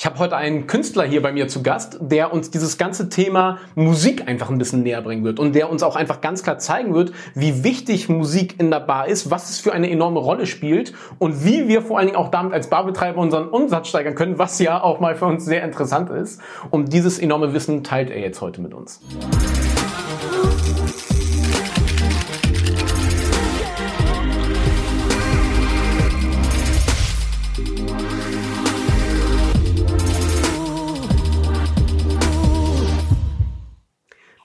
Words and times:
Ich 0.00 0.06
habe 0.06 0.18
heute 0.18 0.34
einen 0.34 0.66
Künstler 0.66 1.04
hier 1.04 1.20
bei 1.20 1.30
mir 1.30 1.46
zu 1.46 1.62
Gast, 1.62 1.98
der 2.00 2.32
uns 2.32 2.50
dieses 2.50 2.78
ganze 2.78 3.10
Thema 3.10 3.58
Musik 3.74 4.26
einfach 4.26 4.48
ein 4.48 4.56
bisschen 4.56 4.82
näher 4.82 5.02
bringen 5.02 5.24
wird 5.24 5.38
und 5.38 5.54
der 5.54 5.68
uns 5.68 5.82
auch 5.82 5.94
einfach 5.94 6.22
ganz 6.22 6.42
klar 6.42 6.56
zeigen 6.56 6.94
wird, 6.94 7.12
wie 7.34 7.64
wichtig 7.64 8.08
Musik 8.08 8.58
in 8.58 8.70
der 8.70 8.80
Bar 8.80 9.08
ist, 9.08 9.30
was 9.30 9.50
es 9.50 9.60
für 9.60 9.74
eine 9.74 9.90
enorme 9.90 10.20
Rolle 10.20 10.46
spielt 10.46 10.94
und 11.18 11.44
wie 11.44 11.68
wir 11.68 11.82
vor 11.82 11.98
allen 11.98 12.06
Dingen 12.06 12.16
auch 12.16 12.30
damit 12.30 12.54
als 12.54 12.70
Barbetreiber 12.70 13.20
unseren 13.20 13.50
Umsatz 13.50 13.88
steigern 13.88 14.14
können, 14.14 14.38
was 14.38 14.58
ja 14.58 14.82
auch 14.82 15.00
mal 15.00 15.16
für 15.16 15.26
uns 15.26 15.44
sehr 15.44 15.62
interessant 15.62 16.08
ist. 16.08 16.40
Und 16.70 16.94
dieses 16.94 17.18
enorme 17.18 17.52
Wissen 17.52 17.84
teilt 17.84 18.08
er 18.08 18.20
jetzt 18.20 18.40
heute 18.40 18.62
mit 18.62 18.72
uns. 18.72 19.02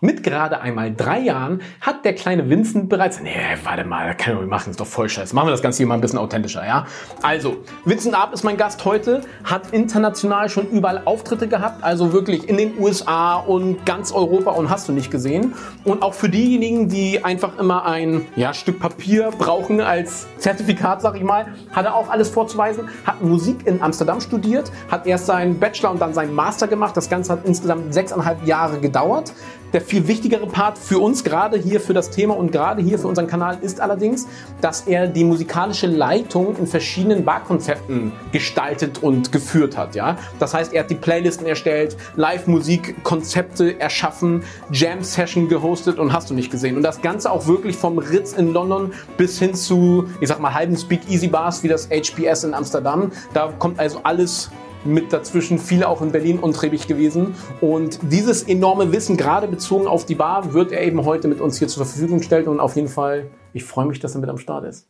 Mit 0.05 0.21
gerade 0.21 0.61
einmal 0.61 0.93
drei 0.93 1.19
Jahren 1.19 1.63
hat 1.81 2.05
der 2.05 2.13
kleine 2.13 2.47
Vincent 2.47 2.89
bereits, 2.89 3.21
nee, 3.21 3.31
warte 3.63 3.85
mal, 3.85 4.15
das 4.15 4.27
wir 4.27 4.35
machen, 4.45 4.69
ist 4.69 4.79
doch 4.79 4.85
voll 4.85 5.09
scheiße. 5.09 5.33
Machen 5.33 5.47
wir 5.47 5.51
das 5.51 5.63
Ganze 5.63 5.77
hier 5.77 5.87
mal 5.87 5.95
ein 5.95 6.01
bisschen 6.01 6.19
authentischer, 6.19 6.63
ja? 6.63 6.85
Also, 7.23 7.57
Vincent 7.85 8.13
Arp 8.13 8.31
ist 8.31 8.43
mein 8.43 8.55
Gast 8.55 8.85
heute, 8.85 9.21
hat 9.43 9.71
international 9.71 10.47
schon 10.49 10.69
überall 10.69 11.01
Auftritte 11.05 11.47
gehabt, 11.47 11.83
also 11.83 12.13
wirklich 12.13 12.47
in 12.47 12.57
den 12.57 12.79
USA 12.79 13.37
und 13.37 13.83
ganz 13.87 14.11
Europa 14.11 14.51
und 14.51 14.69
hast 14.69 14.87
du 14.87 14.91
nicht 14.91 15.09
gesehen. 15.09 15.55
Und 15.83 16.03
auch 16.03 16.13
für 16.13 16.29
diejenigen, 16.29 16.87
die 16.87 17.23
einfach 17.23 17.57
immer 17.57 17.85
ein 17.85 18.27
ja, 18.35 18.53
Stück 18.53 18.79
Papier 18.79 19.31
brauchen 19.35 19.81
als 19.81 20.27
Zertifikat, 20.37 21.01
sag 21.01 21.15
ich 21.15 21.23
mal, 21.23 21.47
hat 21.71 21.85
er 21.85 21.95
auch 21.95 22.11
alles 22.11 22.29
vorzuweisen, 22.29 22.89
hat 23.07 23.23
Musik 23.23 23.65
in 23.65 23.81
Amsterdam 23.81 24.21
studiert, 24.21 24.71
hat 24.91 25.07
erst 25.07 25.25
seinen 25.25 25.59
Bachelor 25.59 25.89
und 25.89 25.99
dann 25.99 26.13
seinen 26.13 26.35
Master 26.35 26.67
gemacht. 26.67 26.95
Das 26.95 27.09
Ganze 27.09 27.31
hat 27.31 27.39
insgesamt 27.43 27.91
sechseinhalb 27.91 28.45
Jahre 28.45 28.79
gedauert. 28.79 29.33
Der 29.75 29.81
viel 29.81 30.07
wichtigere 30.07 30.47
Part 30.47 30.77
für 30.77 30.99
uns 30.99 31.25
gerade 31.25 31.57
hier 31.57 31.81
für 31.81 31.93
das 31.93 32.09
Thema 32.09 32.37
und 32.37 32.49
gerade 32.53 32.81
hier 32.81 32.97
für 32.97 33.09
unseren 33.09 33.27
Kanal 33.27 33.57
ist 33.61 33.81
allerdings, 33.81 34.25
dass 34.61 34.87
er 34.87 35.05
die 35.05 35.25
musikalische 35.25 35.87
Leitung 35.87 36.55
in 36.55 36.65
verschiedenen 36.65 37.25
Barkonzepten 37.25 38.13
gestaltet 38.31 39.03
und 39.03 39.33
geführt 39.33 39.75
hat. 39.75 39.93
Ja, 39.93 40.17
das 40.39 40.53
heißt, 40.53 40.71
er 40.71 40.83
hat 40.83 40.91
die 40.91 40.95
Playlisten 40.95 41.45
erstellt, 41.45 41.97
Live-Musik-Konzepte 42.15 43.77
erschaffen, 43.77 44.43
Jam-Session 44.71 45.49
gehostet 45.49 45.99
und 45.99 46.13
hast 46.13 46.29
du 46.29 46.35
nicht 46.35 46.51
gesehen. 46.51 46.77
Und 46.77 46.83
das 46.83 47.01
Ganze 47.01 47.29
auch 47.29 47.45
wirklich 47.45 47.75
vom 47.75 47.97
Ritz 47.97 48.31
in 48.31 48.53
London 48.53 48.93
bis 49.17 49.39
hin 49.39 49.55
zu, 49.55 50.07
ich 50.21 50.29
sag 50.29 50.39
mal, 50.39 50.53
halben 50.53 50.77
Speak-Easy-Bars 50.77 51.63
wie 51.63 51.67
das 51.67 51.89
HPS 51.89 52.45
in 52.45 52.53
Amsterdam. 52.53 53.11
Da 53.33 53.51
kommt 53.59 53.77
also 53.77 53.99
alles 54.03 54.51
mit 54.85 55.11
dazwischen, 55.11 55.59
viele 55.59 55.87
auch 55.87 56.01
in 56.01 56.11
Berlin 56.11 56.39
unträbig 56.39 56.87
gewesen. 56.87 57.35
Und 57.61 57.99
dieses 58.03 58.43
enorme 58.43 58.91
Wissen, 58.91 59.17
gerade 59.17 59.47
bezogen 59.47 59.87
auf 59.87 60.05
die 60.05 60.15
Bar, 60.15 60.53
wird 60.53 60.71
er 60.71 60.83
eben 60.83 61.03
heute 61.05 61.27
mit 61.27 61.41
uns 61.41 61.57
hier 61.57 61.67
zur 61.67 61.85
Verfügung 61.85 62.19
gestellt. 62.19 62.47
Und 62.47 62.59
auf 62.59 62.75
jeden 62.75 62.87
Fall, 62.87 63.31
ich 63.53 63.63
freue 63.63 63.85
mich, 63.85 63.99
dass 63.99 64.15
er 64.15 64.21
mit 64.21 64.29
am 64.29 64.37
Start 64.37 64.65
ist. 64.65 64.87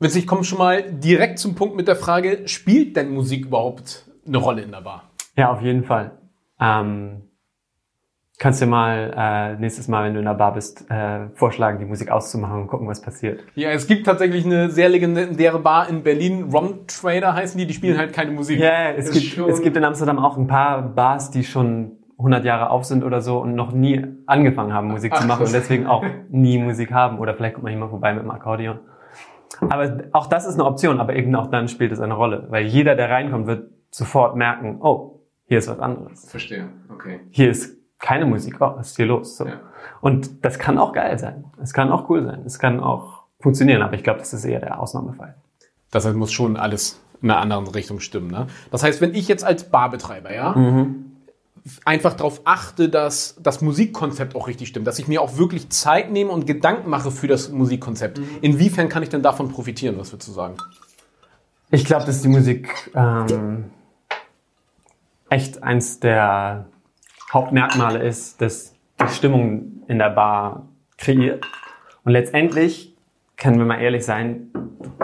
Vince, 0.00 0.18
ich 0.18 0.26
komme 0.26 0.44
schon 0.44 0.58
mal 0.58 0.92
direkt 0.92 1.40
zum 1.40 1.54
Punkt 1.54 1.74
mit 1.74 1.88
der 1.88 1.96
Frage, 1.96 2.46
spielt 2.46 2.96
denn 2.96 3.10
Musik 3.10 3.46
überhaupt 3.46 4.08
eine 4.26 4.38
Rolle 4.38 4.62
in 4.62 4.70
der 4.70 4.82
Bar? 4.82 5.10
Ja, 5.36 5.52
auf 5.52 5.60
jeden 5.60 5.84
Fall. 5.84 6.12
Ähm, 6.60 7.27
Kannst 8.40 8.62
du 8.62 8.66
mal 8.66 9.12
äh, 9.16 9.60
nächstes 9.60 9.88
Mal, 9.88 10.04
wenn 10.04 10.14
du 10.14 10.20
in 10.20 10.24
der 10.24 10.34
Bar 10.34 10.54
bist, 10.54 10.88
äh, 10.88 11.28
vorschlagen, 11.34 11.80
die 11.80 11.84
Musik 11.84 12.12
auszumachen 12.12 12.62
und 12.62 12.66
gucken, 12.68 12.86
was 12.86 13.02
passiert. 13.02 13.42
Ja, 13.56 13.70
es 13.70 13.88
gibt 13.88 14.06
tatsächlich 14.06 14.44
eine 14.44 14.70
sehr 14.70 14.88
legendäre 14.88 15.58
Bar 15.58 15.88
in 15.88 16.04
Berlin, 16.04 16.44
Rom 16.52 16.86
Trader 16.86 17.34
heißen 17.34 17.58
die, 17.58 17.66
die 17.66 17.74
spielen 17.74 17.98
halt 17.98 18.12
keine 18.12 18.30
Musik. 18.30 18.60
Ja, 18.60 18.92
es, 18.92 19.10
gibt, 19.10 19.38
es 19.38 19.60
gibt 19.60 19.76
in 19.76 19.82
Amsterdam 19.82 20.20
auch 20.20 20.36
ein 20.36 20.46
paar 20.46 20.82
Bars, 20.82 21.32
die 21.32 21.42
schon 21.42 21.98
100 22.18 22.44
Jahre 22.44 22.70
auf 22.70 22.84
sind 22.84 23.02
oder 23.02 23.20
so 23.20 23.38
und 23.38 23.56
noch 23.56 23.72
nie 23.72 24.04
angefangen 24.26 24.72
haben, 24.72 24.88
Musik 24.88 25.12
Ach, 25.14 25.20
zu 25.20 25.26
machen 25.26 25.46
und 25.46 25.52
deswegen 25.52 25.88
auch 25.88 26.04
nie 26.30 26.58
Musik 26.58 26.92
haben. 26.92 27.18
Oder 27.18 27.34
vielleicht 27.34 27.54
kommt 27.54 27.64
man 27.64 27.72
hier 27.72 27.80
mal 27.80 27.88
vorbei 27.88 28.12
mit 28.12 28.22
dem 28.22 28.30
Akkordeon. 28.30 28.78
Aber 29.68 30.04
auch 30.12 30.26
das 30.26 30.46
ist 30.46 30.54
eine 30.54 30.64
Option, 30.64 31.00
aber 31.00 31.16
eben 31.16 31.34
auch 31.34 31.48
dann 31.48 31.66
spielt 31.66 31.90
es 31.90 31.98
eine 31.98 32.14
Rolle, 32.14 32.46
weil 32.50 32.66
jeder, 32.66 32.94
der 32.94 33.10
reinkommt, 33.10 33.48
wird 33.48 33.70
sofort 33.90 34.36
merken, 34.36 34.78
oh, 34.80 35.22
hier 35.46 35.58
ist 35.58 35.68
was 35.68 35.80
anderes. 35.80 36.30
Verstehe, 36.30 36.68
okay. 36.92 37.20
Hier 37.30 37.50
ist 37.50 37.77
keine 37.98 38.26
Musik, 38.26 38.56
oh, 38.60 38.74
was 38.76 38.90
ist 38.90 38.96
hier 38.96 39.06
los? 39.06 39.36
So. 39.36 39.46
Ja. 39.46 39.60
Und 40.00 40.44
das 40.44 40.58
kann 40.58 40.78
auch 40.78 40.92
geil 40.92 41.18
sein. 41.18 41.44
Es 41.60 41.72
kann 41.72 41.90
auch 41.90 42.08
cool 42.08 42.24
sein. 42.24 42.42
Es 42.44 42.58
kann 42.58 42.80
auch 42.80 43.24
funktionieren, 43.40 43.82
aber 43.82 43.94
ich 43.94 44.02
glaube, 44.02 44.18
das 44.18 44.32
ist 44.32 44.44
eher 44.44 44.60
der 44.60 44.80
Ausnahmefall. 44.80 45.34
Das 45.90 46.04
heißt, 46.04 46.16
muss 46.16 46.32
schon 46.32 46.56
alles 46.56 47.00
in 47.22 47.30
einer 47.30 47.40
anderen 47.40 47.66
Richtung 47.68 48.00
stimmen. 48.00 48.30
Ne? 48.30 48.46
Das 48.70 48.82
heißt, 48.82 49.00
wenn 49.00 49.14
ich 49.14 49.26
jetzt 49.28 49.44
als 49.44 49.64
Barbetreiber, 49.64 50.32
ja, 50.32 50.52
mhm. 50.52 51.16
einfach 51.84 52.14
darauf 52.14 52.42
achte, 52.44 52.88
dass 52.88 53.36
das 53.40 53.60
Musikkonzept 53.60 54.36
auch 54.36 54.46
richtig 54.46 54.68
stimmt, 54.68 54.86
dass 54.86 54.98
ich 54.98 55.08
mir 55.08 55.20
auch 55.20 55.36
wirklich 55.36 55.70
Zeit 55.70 56.12
nehme 56.12 56.30
und 56.30 56.46
Gedanken 56.46 56.90
mache 56.90 57.10
für 57.10 57.26
das 57.26 57.50
Musikkonzept. 57.50 58.18
Mhm. 58.18 58.28
Inwiefern 58.42 58.88
kann 58.88 59.02
ich 59.02 59.08
denn 59.08 59.22
davon 59.22 59.50
profitieren? 59.50 59.98
Was 59.98 60.12
würdest 60.12 60.28
du 60.28 60.32
sagen? 60.32 60.56
Ich 61.70 61.84
glaube, 61.84 62.06
dass 62.06 62.22
die 62.22 62.28
Musik 62.28 62.90
ähm, 62.94 63.64
echt 65.28 65.62
eins 65.62 66.00
der 66.00 66.66
Hauptmerkmale 67.32 68.02
ist, 68.02 68.40
dass 68.40 68.74
die 69.00 69.14
Stimmung 69.14 69.82
in 69.86 69.98
der 69.98 70.10
Bar 70.10 70.68
kreiert. 70.96 71.44
Und 72.04 72.12
letztendlich, 72.12 72.94
können 73.36 73.58
wir 73.58 73.66
mal 73.66 73.80
ehrlich 73.80 74.04
sein, 74.04 74.50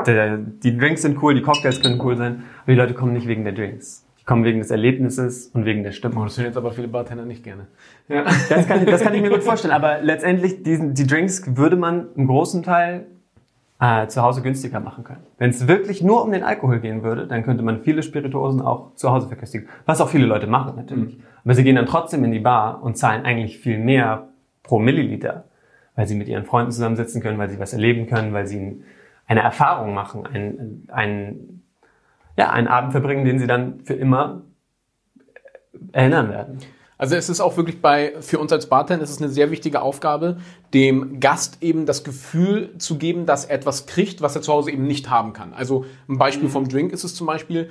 der, 0.07 0.39
die 0.39 0.77
Drinks 0.77 1.03
sind 1.03 1.23
cool, 1.23 1.35
die 1.35 1.43
Cocktails 1.43 1.81
können 1.81 2.01
cool 2.01 2.17
sein, 2.17 2.45
aber 2.63 2.73
die 2.73 2.79
Leute 2.79 2.95
kommen 2.95 3.13
nicht 3.13 3.29
wegen 3.29 3.45
der 3.45 3.53
Drinks. 3.53 4.07
Die 4.21 4.25
kommen 4.25 4.45
wegen 4.45 4.59
des 4.59 4.71
Erlebnisses 4.71 5.49
und 5.49 5.67
wegen 5.67 5.83
der 5.83 5.93
Stimmung. 5.93 6.23
Oh, 6.23 6.25
das 6.25 6.39
hören 6.39 6.47
jetzt 6.47 6.57
aber 6.57 6.73
viele 6.73 6.89
Bartender 6.89 7.27
nicht 7.27 7.45
gerne. 7.45 7.67
Ja. 8.09 8.25
Das, 8.49 8.67
kann, 8.67 8.87
das 8.87 9.03
kann 9.03 9.15
ich 9.15 9.23
mir 9.23 9.31
gut 9.31 9.43
vorstellen. 9.43 9.75
Aber 9.75 10.01
letztendlich, 10.01 10.63
diesen, 10.63 10.95
die 10.95 11.07
Drinks 11.07 11.57
würde 11.57 11.77
man 11.77 12.09
im 12.17 12.27
großen 12.27 12.63
Teil 12.63 13.07
äh, 13.85 14.09
zu 14.09 14.23
Hause 14.23 14.41
günstiger 14.41 14.81
machen 14.81 15.05
können. 15.05 15.21
Wenn 15.37 15.51
es 15.51 15.69
wirklich 15.69 16.03
nur 16.03 16.25
um 16.25 16.33
den 16.33 16.43
Alkohol 16.43 16.81
gehen 16.81 17.03
würde, 17.03 17.27
dann 17.27 17.43
könnte 17.43 17.63
man 17.63 17.83
viele 17.83 18.03
Spirituosen 18.03 18.63
auch 18.63 18.95
zu 18.95 19.11
Hause 19.11 19.29
verköstigen. 19.29 19.69
Was 19.85 20.01
auch 20.01 20.09
viele 20.09 20.25
Leute 20.27 20.47
machen 20.47 20.77
natürlich. 20.77 21.19
Mhm. 21.19 21.23
Aber 21.45 21.55
sie 21.55 21.65
gehen 21.65 21.77
dann 21.77 21.87
trotzdem 21.87 22.25
in 22.25 22.33
die 22.33 22.41
Bar 22.41 22.83
und 22.83 22.97
zahlen 22.97 23.25
eigentlich 23.27 23.59
viel 23.59 23.79
mehr 23.79 24.29
pro 24.63 24.79
Milliliter, 24.79 25.45
weil 25.97 26.07
sie 26.07 26.15
mit 26.15 26.29
ihren 26.29 26.47
Freunden 26.47 26.73
zusammensitzen 26.73 27.21
können, 27.21 27.39
weil 27.39 27.51
sie 27.51 27.59
was 27.59 27.75
erleben 27.75 28.07
können, 28.07 28.33
weil 28.33 28.47
sie 28.47 28.83
eine 29.27 29.41
Erfahrung 29.41 29.93
machen, 29.93 30.27
einen, 30.27 30.89
einen, 30.91 31.63
ja, 32.39 32.51
einen 32.51 32.69
Abend 32.69 32.93
verbringen, 32.93 33.27
den 33.27 33.39
sie 33.39 33.47
dann 33.47 33.81
für 33.81 33.95
immer 33.95 34.43
erinnern 35.93 36.31
werden. 36.31 36.59
Also 36.97 37.17
es 37.17 37.29
ist 37.29 37.41
auch 37.41 37.57
wirklich 37.57 37.81
bei, 37.81 38.15
für 38.21 38.39
uns 38.39 38.53
als 38.53 38.69
Bartender 38.69 39.03
ist 39.03 39.11
es 39.11 39.21
eine 39.21 39.31
sehr 39.31 39.51
wichtige 39.51 39.83
Aufgabe, 39.83 40.39
dem 40.73 41.21
Gast 41.21 41.59
eben 41.61 41.87
das 41.87 42.05
Gefühl 42.05 42.75
zu 42.79 42.99
geben, 42.99 43.27
dass 43.27 43.45
er 43.45 43.57
etwas 43.57 43.87
kriegt, 43.87 44.23
was 44.23 44.37
er 44.37 44.43
zu 44.43 44.53
Hause 44.53 44.71
eben 44.71 44.87
nicht 44.87 45.11
haben 45.11 45.33
kann. 45.33 45.53
Also 45.55 45.85
ein 46.09 46.19
Beispiel 46.19 46.49
mhm. 46.49 46.53
vom 46.53 46.69
Drink 46.69 46.93
ist 46.93 47.05
es 47.05 47.15
zum 47.15 47.27
Beispiel, 47.27 47.71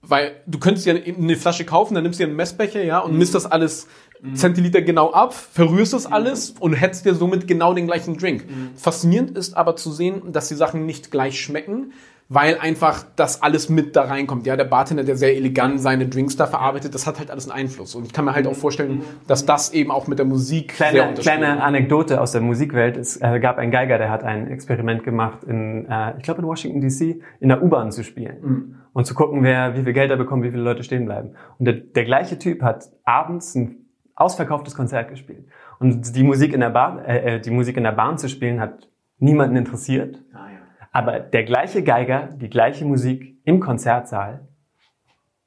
weil 0.00 0.32
du 0.46 0.58
könntest 0.58 0.86
ja 0.86 0.94
eine 0.94 1.36
Flasche 1.36 1.64
kaufen, 1.64 1.94
dann 1.94 2.02
nimmst 2.02 2.18
du 2.18 2.24
dir 2.24 2.28
einen 2.28 2.36
Messbecher, 2.36 2.82
ja, 2.82 2.98
und 2.98 3.12
mhm. 3.12 3.18
misst 3.18 3.34
das 3.34 3.46
alles 3.46 3.86
mhm. 4.20 4.34
Zentiliter 4.34 4.82
genau 4.82 5.12
ab, 5.12 5.34
verrührst 5.34 5.92
das 5.92 6.08
mhm. 6.08 6.14
alles 6.14 6.54
und 6.58 6.72
hättest 6.72 7.04
dir 7.04 7.14
somit 7.14 7.46
genau 7.46 7.74
den 7.74 7.86
gleichen 7.86 8.16
Drink. 8.16 8.46
Mhm. 8.48 8.70
Faszinierend 8.76 9.36
ist 9.36 9.56
aber 9.56 9.76
zu 9.76 9.92
sehen, 9.92 10.32
dass 10.32 10.48
die 10.48 10.54
Sachen 10.54 10.86
nicht 10.86 11.10
gleich 11.10 11.40
schmecken, 11.40 11.92
weil 12.34 12.58
einfach 12.58 13.04
das 13.14 13.42
alles 13.42 13.68
mit 13.68 13.94
da 13.94 14.04
reinkommt. 14.04 14.46
Ja, 14.46 14.56
der 14.56 14.64
Bartender, 14.64 15.04
der 15.04 15.16
sehr 15.16 15.36
elegant 15.36 15.80
seine 15.80 16.08
Drinks 16.08 16.34
da 16.34 16.46
verarbeitet, 16.46 16.94
das 16.94 17.06
hat 17.06 17.18
halt 17.18 17.30
alles 17.30 17.50
einen 17.50 17.60
Einfluss. 17.60 17.94
Und 17.94 18.06
ich 18.06 18.12
kann 18.14 18.24
mir 18.24 18.34
halt 18.34 18.46
auch 18.46 18.54
vorstellen, 18.54 19.02
dass 19.26 19.44
das 19.44 19.74
eben 19.74 19.90
auch 19.90 20.06
mit 20.06 20.18
der 20.18 20.24
Musik 20.24 20.68
kleine, 20.68 21.12
kleine 21.14 21.62
Anekdote 21.62 22.22
aus 22.22 22.32
der 22.32 22.40
Musikwelt. 22.40 22.96
Es 22.96 23.20
äh, 23.20 23.38
gab 23.38 23.58
einen 23.58 23.70
Geiger, 23.70 23.98
der 23.98 24.10
hat 24.10 24.24
ein 24.24 24.48
Experiment 24.48 25.04
gemacht 25.04 25.44
in, 25.44 25.86
äh, 25.90 26.16
ich 26.16 26.22
glaube 26.22 26.40
in 26.40 26.46
Washington 26.46 26.80
DC, 26.80 27.22
in 27.40 27.50
der 27.50 27.62
U-Bahn 27.62 27.92
zu 27.92 28.02
spielen 28.02 28.36
mhm. 28.40 28.74
und 28.94 29.04
zu 29.04 29.14
gucken, 29.14 29.42
wer 29.42 29.76
wie 29.76 29.82
viel 29.82 29.92
Geld 29.92 30.10
er 30.10 30.16
bekommt, 30.16 30.42
wie 30.42 30.50
viele 30.50 30.62
Leute 30.62 30.84
stehen 30.84 31.04
bleiben. 31.04 31.34
Und 31.58 31.66
der, 31.66 31.74
der 31.74 32.04
gleiche 32.04 32.38
Typ 32.38 32.62
hat 32.62 32.86
abends 33.04 33.54
ein 33.54 33.88
ausverkauftes 34.14 34.74
Konzert 34.74 35.10
gespielt. 35.10 35.44
Und 35.80 36.16
die 36.16 36.22
Musik 36.22 36.54
in 36.54 36.60
der 36.60 36.70
Bahn, 36.70 36.98
äh, 37.04 37.36
äh 37.36 37.40
die 37.40 37.50
Musik 37.50 37.76
in 37.76 37.84
der 37.84 37.92
Bahn 37.92 38.16
zu 38.16 38.30
spielen, 38.30 38.58
hat 38.58 38.88
niemanden 39.18 39.56
interessiert. 39.56 40.22
Ja. 40.32 40.51
Aber 40.92 41.18
der 41.20 41.44
gleiche 41.44 41.82
Geiger, 41.82 42.28
die 42.36 42.50
gleiche 42.50 42.84
Musik 42.84 43.38
im 43.44 43.60
Konzertsaal, 43.60 44.46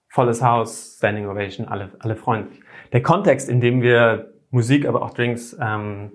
volles 0.09 0.42
Haus, 0.42 0.95
Standing 0.97 1.27
Ovation, 1.27 1.68
alle, 1.68 1.92
alle 2.00 2.15
freundlich. 2.15 2.62
Der 2.92 3.03
Kontext, 3.03 3.47
in 3.47 3.62
dem 3.62 3.81
wir 3.81 4.33
Musik, 4.50 4.88
aber 4.88 5.03
auch 5.03 5.13
Drinks 5.13 5.56
ähm, 5.62 6.12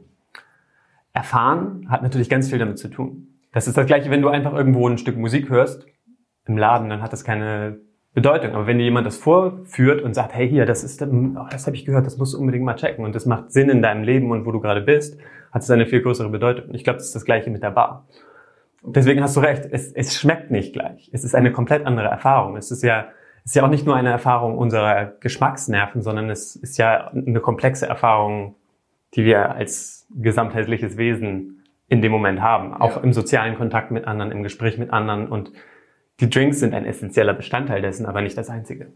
erfahren, 1.12 1.86
hat 1.88 2.02
natürlich 2.02 2.28
ganz 2.28 2.50
viel 2.50 2.58
damit 2.58 2.78
zu 2.78 2.88
tun. 2.88 3.38
Das 3.52 3.68
ist 3.68 3.76
das 3.76 3.86
Gleiche, 3.86 4.10
wenn 4.10 4.22
du 4.22 4.28
einfach 4.28 4.52
irgendwo 4.52 4.88
ein 4.88 4.98
Stück 4.98 5.16
Musik 5.16 5.48
hörst 5.48 5.86
im 6.46 6.56
Laden, 6.56 6.88
dann 6.88 7.02
hat 7.02 7.12
das 7.12 7.24
keine 7.24 7.78
Bedeutung. 8.14 8.54
Aber 8.54 8.66
wenn 8.66 8.78
dir 8.78 8.84
jemand 8.84 9.06
das 9.06 9.16
vorführt 9.16 10.02
und 10.02 10.14
sagt, 10.14 10.34
hey, 10.34 10.48
hier, 10.48 10.66
das 10.66 10.82
ist, 10.82 11.02
oh, 11.02 11.46
das 11.50 11.66
habe 11.66 11.76
ich 11.76 11.84
gehört, 11.84 12.06
das 12.06 12.16
musst 12.16 12.34
du 12.34 12.38
unbedingt 12.38 12.64
mal 12.64 12.74
checken 12.74 13.04
und 13.04 13.14
das 13.14 13.26
macht 13.26 13.52
Sinn 13.52 13.68
in 13.68 13.82
deinem 13.82 14.02
Leben 14.02 14.30
und 14.30 14.46
wo 14.46 14.52
du 14.52 14.60
gerade 14.60 14.80
bist, 14.80 15.20
hat 15.52 15.62
es 15.62 15.70
eine 15.70 15.86
viel 15.86 16.02
größere 16.02 16.28
Bedeutung. 16.30 16.74
Ich 16.74 16.84
glaube, 16.84 16.98
das 16.98 17.06
ist 17.06 17.14
das 17.14 17.24
Gleiche 17.24 17.50
mit 17.50 17.62
der 17.62 17.70
Bar. 17.70 18.08
Deswegen 18.82 19.22
hast 19.22 19.36
du 19.36 19.40
recht, 19.40 19.66
es, 19.70 19.92
es 19.92 20.18
schmeckt 20.18 20.50
nicht 20.50 20.72
gleich. 20.72 21.10
Es 21.12 21.24
ist 21.24 21.34
eine 21.34 21.52
komplett 21.52 21.84
andere 21.86 22.08
Erfahrung. 22.08 22.56
Es 22.56 22.70
ist 22.70 22.82
ja, 22.82 23.08
ist 23.44 23.54
ja 23.54 23.64
auch 23.64 23.68
nicht 23.70 23.84
nur 23.86 23.94
eine 23.96 24.10
Erfahrung 24.10 24.56
unserer 24.56 25.12
Geschmacksnerven, 25.20 26.02
sondern 26.02 26.30
es 26.30 26.56
ist 26.56 26.78
ja 26.78 27.08
eine 27.08 27.40
komplexe 27.40 27.86
Erfahrung, 27.86 28.54
die 29.14 29.24
wir 29.24 29.50
als 29.54 30.06
gesamtheitliches 30.16 30.96
Wesen 30.96 31.64
in 31.88 32.00
dem 32.02 32.12
Moment 32.12 32.40
haben. 32.40 32.72
Auch 32.74 32.96
Ja. 32.96 33.02
im 33.02 33.12
sozialen 33.12 33.56
Kontakt 33.56 33.90
mit 33.90 34.06
anderen, 34.06 34.30
im 34.32 34.42
Gespräch 34.42 34.78
mit 34.78 34.92
anderen. 34.92 35.28
Und 35.28 35.52
die 36.20 36.30
Drinks 36.30 36.60
sind 36.60 36.74
ein 36.74 36.86
essentieller 36.86 37.34
Bestandteil 37.34 37.82
dessen, 37.82 38.06
aber 38.06 38.22
nicht 38.22 38.38
das 38.38 38.48
einzige. 38.48 38.88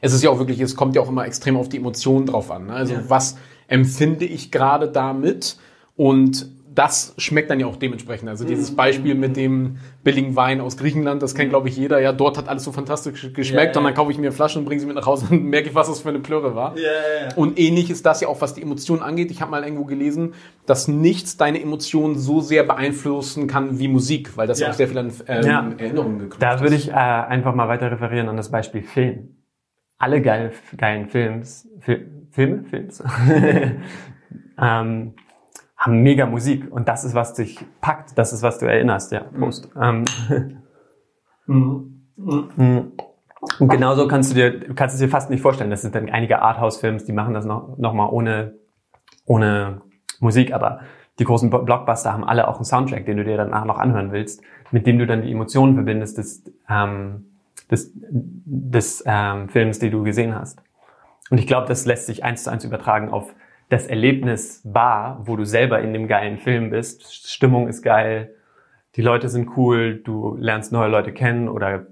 Es 0.00 0.12
ist 0.12 0.22
ja 0.22 0.30
auch 0.30 0.38
wirklich, 0.38 0.60
es 0.60 0.76
kommt 0.76 0.94
ja 0.96 1.02
auch 1.02 1.08
immer 1.08 1.26
extrem 1.26 1.56
auf 1.56 1.68
die 1.68 1.76
Emotionen 1.78 2.26
drauf 2.26 2.50
an. 2.50 2.66
Ne? 2.66 2.72
Also 2.74 2.94
Ja. 2.94 3.00
was 3.08 3.38
empfinde 3.68 4.24
ich 4.24 4.50
gerade 4.50 4.88
damit? 4.90 5.58
Und 5.96 6.48
das 6.80 7.12
schmeckt 7.18 7.50
dann 7.50 7.60
ja 7.60 7.66
auch 7.66 7.76
dementsprechend. 7.76 8.30
Also 8.30 8.46
dieses 8.46 8.74
Beispiel 8.74 9.14
mit 9.14 9.36
dem 9.36 9.76
billigen 10.02 10.34
Wein 10.34 10.62
aus 10.62 10.78
Griechenland, 10.78 11.22
das 11.22 11.34
kennt 11.34 11.50
glaube 11.50 11.68
ich 11.68 11.76
jeder. 11.76 12.00
Ja, 12.00 12.12
dort 12.14 12.38
hat 12.38 12.48
alles 12.48 12.64
so 12.64 12.72
fantastisch 12.72 13.34
geschmeckt 13.34 13.52
Ja, 13.52 13.72
ja. 13.72 13.78
und 13.80 13.84
dann 13.84 13.92
kaufe 13.94 14.10
ich 14.12 14.16
mir 14.16 14.32
Flaschen 14.32 14.60
und 14.60 14.64
bringe 14.64 14.80
sie 14.80 14.86
mit 14.86 14.96
nach 14.96 15.04
Hause 15.04 15.26
und 15.30 15.44
merke 15.50 15.68
ich, 15.68 15.74
was 15.74 15.88
das 15.88 16.00
für 16.00 16.08
eine 16.08 16.20
Plörre 16.20 16.54
war. 16.54 16.74
Und 17.36 17.58
ähnlich 17.58 17.90
ist 17.90 18.06
das 18.06 18.22
ja 18.22 18.28
auch, 18.28 18.40
was 18.40 18.54
die 18.54 18.62
Emotionen 18.62 19.02
angeht. 19.02 19.30
Ich 19.30 19.42
habe 19.42 19.50
mal 19.50 19.62
irgendwo 19.62 19.84
gelesen, 19.84 20.32
dass 20.64 20.88
nichts 20.88 21.36
deine 21.36 21.60
Emotionen 21.60 22.16
so 22.18 22.40
sehr 22.40 22.62
beeinflussen 22.62 23.46
kann 23.46 23.78
wie 23.78 23.88
Musik, 23.88 24.38
weil 24.38 24.46
das 24.46 24.58
ja 24.58 24.68
Ja. 24.68 24.72
auch 24.72 24.76
sehr 24.76 24.88
viel 24.88 24.96
an 24.98 25.12
ähm, 25.28 25.44
Ja. 25.44 25.70
Erinnerungen 25.76 26.18
geknüpft 26.18 26.42
Da 26.42 26.60
würde 26.60 26.76
ich 26.76 26.88
äh, 26.88 26.92
einfach 26.94 27.54
mal 27.54 27.68
weiter 27.68 27.90
referieren 27.90 28.30
an 28.30 28.38
das 28.38 28.50
Beispiel 28.50 28.82
Film. 28.82 29.36
Alle 29.98 30.22
geil, 30.22 30.52
geilen 30.78 31.08
Films, 31.08 31.68
Fil 31.80 32.06
Filme, 32.30 32.64
Films, 32.64 33.02
ähm, 34.62 35.12
haben 35.80 36.02
mega 36.02 36.26
Musik 36.26 36.70
und 36.70 36.86
das 36.86 37.04
ist, 37.04 37.14
was 37.14 37.34
dich 37.34 37.58
packt, 37.80 38.16
das 38.16 38.32
ist, 38.32 38.42
was 38.42 38.58
du 38.58 38.66
erinnerst, 38.66 39.10
ja. 39.10 39.24
Prost. 39.24 39.68
Ähm, 39.80 40.04
Mhm. 41.50 42.92
Und 43.58 43.68
genauso 43.68 44.06
kannst 44.06 44.30
du 44.30 44.34
dir, 44.34 44.60
du 44.60 44.74
kannst 44.74 44.94
es 44.94 45.00
dir 45.00 45.08
fast 45.08 45.30
nicht 45.30 45.40
vorstellen. 45.40 45.70
Das 45.70 45.82
sind 45.82 45.94
dann 45.94 46.08
einige 46.10 46.42
Arthouse-Films, 46.42 47.04
die 47.04 47.12
machen 47.12 47.34
das 47.34 47.44
noch, 47.44 47.78
noch 47.78 47.94
mal 47.94 48.08
ohne, 48.08 48.54
ohne 49.24 49.80
Musik, 50.20 50.52
aber 50.52 50.80
die 51.18 51.24
großen 51.24 51.50
Blockbuster 51.50 52.12
haben 52.12 52.24
alle 52.24 52.48
auch 52.48 52.56
einen 52.56 52.64
Soundtrack, 52.64 53.06
den 53.06 53.16
du 53.16 53.24
dir 53.24 53.36
danach 53.36 53.64
noch 53.64 53.78
anhören 53.78 54.12
willst, 54.12 54.42
mit 54.70 54.86
dem 54.86 54.98
du 54.98 55.06
dann 55.06 55.22
die 55.22 55.32
Emotionen 55.32 55.74
verbindest 55.74 56.18
des, 56.18 56.44
ähm, 56.68 57.26
des, 57.70 57.92
des 57.94 59.02
ähm, 59.06 59.48
Films, 59.48 59.78
die 59.78 59.90
du 59.90 60.02
gesehen 60.02 60.34
hast. 60.34 60.62
Und 61.30 61.38
ich 61.38 61.46
glaube, 61.46 61.66
das 61.66 61.86
lässt 61.86 62.06
sich 62.06 62.24
eins 62.24 62.44
zu 62.44 62.50
eins 62.50 62.64
übertragen 62.64 63.10
auf 63.10 63.34
das 63.70 63.86
Erlebnis 63.86 64.60
Bar, 64.64 65.22
wo 65.24 65.36
du 65.36 65.44
selber 65.44 65.80
in 65.80 65.92
dem 65.92 66.08
geilen 66.08 66.38
Film 66.38 66.70
bist. 66.70 67.26
Stimmung 67.26 67.68
ist 67.68 67.82
geil, 67.82 68.34
die 68.96 69.02
Leute 69.02 69.28
sind 69.28 69.56
cool, 69.56 70.00
du 70.04 70.36
lernst 70.38 70.72
neue 70.72 70.90
Leute 70.90 71.12
kennen 71.12 71.48
oder 71.48 71.86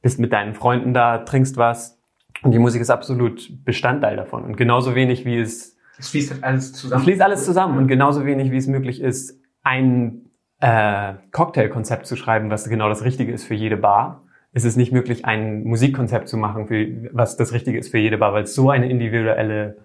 bist 0.00 0.20
mit 0.20 0.32
deinen 0.32 0.54
Freunden 0.54 0.94
da, 0.94 1.18
trinkst 1.18 1.56
was. 1.56 1.98
Und 2.42 2.52
die 2.52 2.58
Musik 2.58 2.80
ist 2.80 2.90
absolut 2.90 3.64
Bestandteil 3.64 4.16
davon. 4.16 4.44
Und 4.44 4.56
genauso 4.56 4.94
wenig 4.94 5.24
wie 5.24 5.38
es, 5.38 5.76
Es 5.98 6.08
fließt 6.10 6.32
halt 6.32 6.44
alles 6.44 6.66
es 6.66 6.72
zusammen. 6.74 7.02
fließt 7.04 7.20
alles 7.20 7.44
zusammen. 7.44 7.78
Und 7.78 7.88
genauso 7.88 8.24
wenig 8.24 8.50
wie 8.52 8.56
es 8.56 8.68
möglich 8.68 9.00
ist, 9.00 9.40
ein 9.62 10.30
äh, 10.60 11.14
Cocktailkonzept 11.32 12.06
zu 12.06 12.16
schreiben, 12.16 12.50
was 12.50 12.68
genau 12.68 12.88
das 12.88 13.04
Richtige 13.04 13.32
ist 13.32 13.44
für 13.44 13.54
jede 13.54 13.76
Bar, 13.76 14.22
ist 14.52 14.64
es 14.64 14.76
nicht 14.76 14.92
möglich, 14.92 15.24
ein 15.24 15.64
Musikkonzept 15.64 16.28
zu 16.28 16.36
machen, 16.36 16.68
für, 16.68 17.10
was 17.12 17.36
das 17.36 17.52
Richtige 17.52 17.78
ist 17.78 17.90
für 17.90 17.98
jede 17.98 18.18
Bar, 18.18 18.32
weil 18.32 18.44
es 18.44 18.54
so 18.54 18.70
eine 18.70 18.88
individuelle 18.88 19.78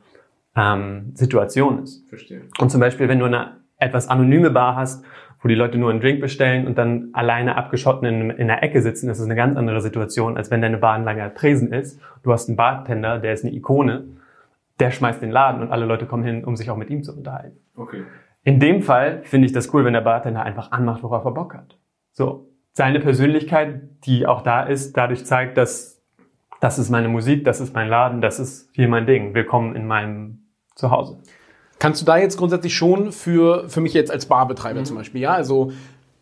ähm, 0.57 1.11
Situation 1.13 1.83
ist. 1.83 2.07
Verstehe. 2.09 2.41
Und 2.59 2.69
zum 2.69 2.81
Beispiel, 2.81 3.07
wenn 3.07 3.19
du 3.19 3.25
eine 3.25 3.57
etwas 3.77 4.09
anonyme 4.09 4.49
Bar 4.49 4.75
hast, 4.75 5.05
wo 5.41 5.47
die 5.47 5.55
Leute 5.55 5.77
nur 5.77 5.91
einen 5.91 5.99
Drink 5.99 6.19
bestellen 6.19 6.65
und 6.65 6.79
dann 6.79 7.09
alleine 7.13 7.55
abgeschotten 7.55 8.07
in, 8.07 8.29
in 8.31 8.49
einer 8.49 8.63
Ecke 8.63 8.81
sitzen, 8.81 9.07
ist 9.09 9.19
es 9.19 9.25
eine 9.25 9.35
ganz 9.35 9.55
andere 9.55 9.81
Situation, 9.81 10.35
als 10.35 10.49
wenn 10.49 10.61
deine 10.61 10.77
Bar 10.77 10.95
ein 10.95 11.03
langer 11.03 11.33
Tresen 11.35 11.71
ist. 11.71 12.01
Du 12.23 12.33
hast 12.33 12.49
einen 12.49 12.57
Bartender, 12.57 13.19
der 13.19 13.33
ist 13.33 13.45
eine 13.45 13.53
Ikone, 13.53 14.05
der 14.79 14.89
schmeißt 14.89 15.21
den 15.21 15.29
Laden 15.29 15.61
und 15.61 15.71
alle 15.71 15.85
Leute 15.85 16.07
kommen 16.07 16.23
hin, 16.23 16.43
um 16.43 16.55
sich 16.55 16.71
auch 16.71 16.77
mit 16.77 16.89
ihm 16.89 17.03
zu 17.03 17.15
unterhalten. 17.15 17.59
Okay. 17.75 18.03
In 18.43 18.59
dem 18.59 18.81
Fall 18.81 19.21
finde 19.23 19.45
ich 19.45 19.51
das 19.51 19.71
cool, 19.73 19.85
wenn 19.85 19.93
der 19.93 20.01
Bartender 20.01 20.41
einfach 20.41 20.71
anmacht, 20.71 21.03
worauf 21.03 21.23
er 21.25 21.31
Bock 21.31 21.53
hat. 21.53 21.77
So. 22.11 22.49
Seine 22.73 22.99
Persönlichkeit, 22.99 23.81
die 24.05 24.27
auch 24.27 24.41
da 24.41 24.63
ist, 24.63 24.95
dadurch 24.97 25.25
zeigt, 25.25 25.57
dass 25.57 26.03
das 26.59 26.79
ist 26.79 26.89
meine 26.89 27.07
Musik, 27.07 27.43
das 27.43 27.59
ist 27.59 27.73
mein 27.75 27.87
Laden, 27.87 28.21
das 28.21 28.39
ist 28.39 28.69
hier 28.73 28.87
mein 28.87 29.05
Ding. 29.05 29.33
Willkommen 29.33 29.75
in 29.75 29.85
meinem 29.85 30.46
Zuhause. 30.77 31.17
Kannst 31.79 32.01
du 32.01 32.05
da 32.05 32.17
jetzt 32.17 32.37
grundsätzlich 32.37 32.75
schon 32.75 33.11
für, 33.11 33.69
für 33.69 33.81
mich 33.81 33.93
jetzt 33.93 34.09
als 34.11 34.25
Barbetreiber 34.25 34.83
zum 34.83 34.95
Beispiel, 34.97 35.21
ja, 35.21 35.33
also 35.33 35.71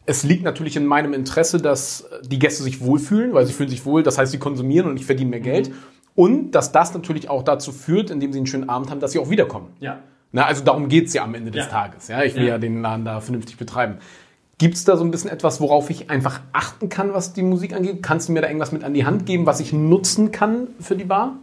es 0.06 0.24
liegt 0.24 0.44
natürlich 0.44 0.76
in 0.76 0.86
meinem 0.86 1.14
Interesse, 1.14 1.60
dass 1.60 2.10
die 2.24 2.40
Gäste 2.40 2.64
sich 2.64 2.82
wohlfühlen, 2.82 3.34
weil 3.34 3.46
sie 3.46 3.54
fühlen 3.54 3.70
sich 3.70 3.86
wohl, 3.86 4.04
das 4.04 4.18
heißt, 4.18 4.32
sie 4.32 4.38
konsumieren 4.38 4.88
und 4.90 5.00
ich 5.00 5.06
verdiene 5.06 5.30
mehr 5.30 5.40
Geld. 5.40 5.72
Und 6.14 6.52
dass 6.52 6.72
das 6.72 6.94
natürlich 6.94 7.30
auch 7.30 7.44
dazu 7.44 7.72
führt, 7.72 8.10
indem 8.10 8.32
sie 8.32 8.40
einen 8.40 8.48
schönen 8.48 8.70
Abend 8.70 8.90
haben, 8.90 9.00
dass 9.00 9.12
sie 9.14 9.20
auch 9.20 9.30
wiederkommen. 9.30 9.68
Ja. 9.80 10.00
Na, 10.32 10.46
also 10.46 10.64
darum 10.64 10.90
geht's 10.90 11.14
ja 11.14 11.24
am 11.24 11.34
Ende 11.36 11.52
des 11.52 11.66
Ja. 11.66 11.72
Tages. 11.72 12.08
Ja, 12.08 12.24
ich 12.24 12.36
will 12.36 12.44
ja. 12.44 12.50
Ja. 12.50 12.58
den 12.58 12.82
Laden 12.82 13.06
da 13.06 13.20
vernünftig 13.22 13.58
betreiben. 13.58 13.98
Gibt's 14.58 14.86
da 14.86 14.96
so 14.96 15.04
ein 15.04 15.12
bisschen 15.12 15.30
etwas, 15.30 15.60
worauf 15.60 15.90
ich 15.90 16.10
einfach 16.10 16.40
achten 16.54 16.88
kann, 16.88 17.14
was 17.14 17.34
die 17.34 17.42
Musik 17.44 17.74
angeht? 17.74 18.02
Kannst 18.04 18.30
du 18.30 18.34
mir 18.34 18.42
da 18.42 18.48
irgendwas 18.48 18.72
mit 18.72 18.84
an 18.84 18.94
die 18.94 19.06
Hand 19.06 19.26
geben, 19.26 19.46
was 19.46 19.60
ich 19.60 19.74
nutzen 19.74 20.32
kann 20.32 20.68
für 20.80 20.96
die 20.96 21.04
Bar? 21.04 21.36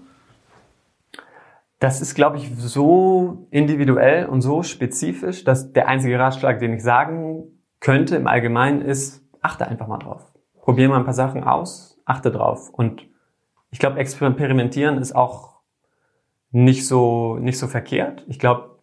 Das 1.82 2.00
ist, 2.00 2.14
glaube 2.14 2.36
ich, 2.36 2.48
so 2.56 3.48
individuell 3.50 4.26
und 4.26 4.40
so 4.40 4.62
spezifisch, 4.62 5.42
dass 5.42 5.72
der 5.72 5.88
einzige 5.88 6.16
Ratschlag, 6.16 6.60
den 6.60 6.74
ich 6.74 6.82
sagen 6.84 7.42
könnte 7.80 8.14
im 8.14 8.28
Allgemeinen 8.28 8.82
ist, 8.82 9.26
achte 9.40 9.66
einfach 9.66 9.88
mal 9.88 9.98
drauf. 9.98 10.32
Probier 10.60 10.88
mal 10.88 10.98
ein 10.98 11.04
paar 11.04 11.12
Sachen 11.12 11.42
aus, 11.42 12.00
achte 12.04 12.30
drauf. 12.30 12.70
Und 12.70 13.08
ich 13.72 13.80
glaube, 13.80 13.98
experimentieren 13.98 14.98
ist 14.98 15.16
auch 15.16 15.56
nicht 16.52 16.86
so, 16.86 17.38
nicht 17.38 17.58
so 17.58 17.66
verkehrt. 17.66 18.24
Ich 18.28 18.38
glaube, 18.38 18.78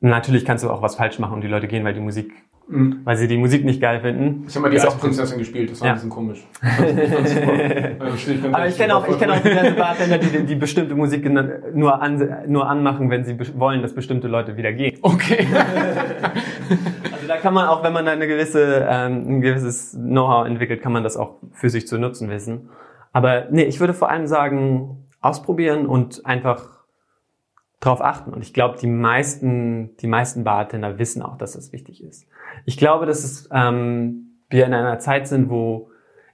natürlich 0.00 0.44
kannst 0.44 0.64
du 0.64 0.70
auch 0.70 0.82
was 0.82 0.96
falsch 0.96 1.18
machen 1.18 1.32
und 1.32 1.40
die 1.40 1.48
Leute 1.48 1.66
gehen, 1.66 1.82
weil 1.82 1.94
die 1.94 2.00
Musik, 2.00 2.30
weil 2.70 3.16
sie 3.16 3.28
die 3.28 3.38
Musik 3.38 3.64
nicht 3.64 3.80
geil 3.80 4.00
finden. 4.00 4.44
Ich 4.46 4.54
habe 4.54 4.64
mal 4.64 4.70
die 4.70 4.76
Ist 4.76 4.86
auch 4.86 4.94
Eisprinzessin 4.94 5.38
gespielt, 5.38 5.70
das 5.70 5.80
war 5.80 5.86
Ja. 5.86 5.92
ein 5.92 5.96
bisschen 5.96 6.10
komisch. 6.10 6.46
Ganz 6.60 8.52
Aber 8.52 8.66
ich 8.68 8.76
kenne 8.76 8.94
auch, 8.96 9.08
ich 9.08 9.18
kenne 9.18 9.32
auch 9.32 9.40
diverse 9.40 9.72
Bartender, 9.72 10.18
die, 10.18 10.44
die 10.44 10.54
bestimmte 10.54 10.94
Musik 10.94 11.26
nur, 11.74 12.02
an, 12.02 12.36
nur 12.46 12.68
anmachen, 12.68 13.08
wenn 13.08 13.24
sie 13.24 13.38
wollen, 13.58 13.80
dass 13.80 13.94
bestimmte 13.94 14.28
Leute 14.28 14.56
wieder 14.56 14.72
gehen. 14.72 14.98
Okay. 15.02 15.46
Also 17.10 17.26
da 17.26 17.36
kann 17.38 17.54
man 17.54 17.66
auch, 17.66 17.82
wenn 17.82 17.92
man 17.94 18.04
da 18.04 18.12
eine 18.12 18.26
gewisse, 18.28 18.86
ähm, 18.88 19.38
ein 19.38 19.40
gewisses 19.40 19.92
Know-how 19.92 20.46
entwickelt, 20.46 20.82
kann 20.82 20.92
man 20.92 21.02
das 21.02 21.16
auch 21.16 21.36
für 21.52 21.70
sich 21.70 21.86
zu 21.88 21.98
nutzen 21.98 22.28
wissen. 22.28 22.68
Aber 23.12 23.46
nee, 23.50 23.64
ich 23.64 23.80
würde 23.80 23.94
vor 23.94 24.10
allem 24.10 24.26
sagen, 24.26 25.06
ausprobieren 25.20 25.86
und 25.86 26.24
einfach 26.26 26.77
drauf 27.80 28.00
achten. 28.02 28.32
Und 28.32 28.42
ich 28.42 28.52
glaube, 28.52 28.76
die 28.80 28.86
meisten, 28.88 29.96
die 29.98 30.06
meisten 30.06 30.44
Bartender 30.44 30.98
wissen 30.98 31.22
auch, 31.22 31.38
dass 31.38 31.52
das 31.52 31.72
wichtig 31.72 32.02
ist. 32.02 32.26
Ich 32.64 32.76
glaube, 32.76 33.06
dass 33.06 33.24
es, 33.24 33.48
ähm, 33.52 34.36
wir 34.50 34.66
in 34.66 34.74
einer 34.74 34.98
Zeit 34.98 35.28
sind, 35.28 35.50
wo 35.50 35.90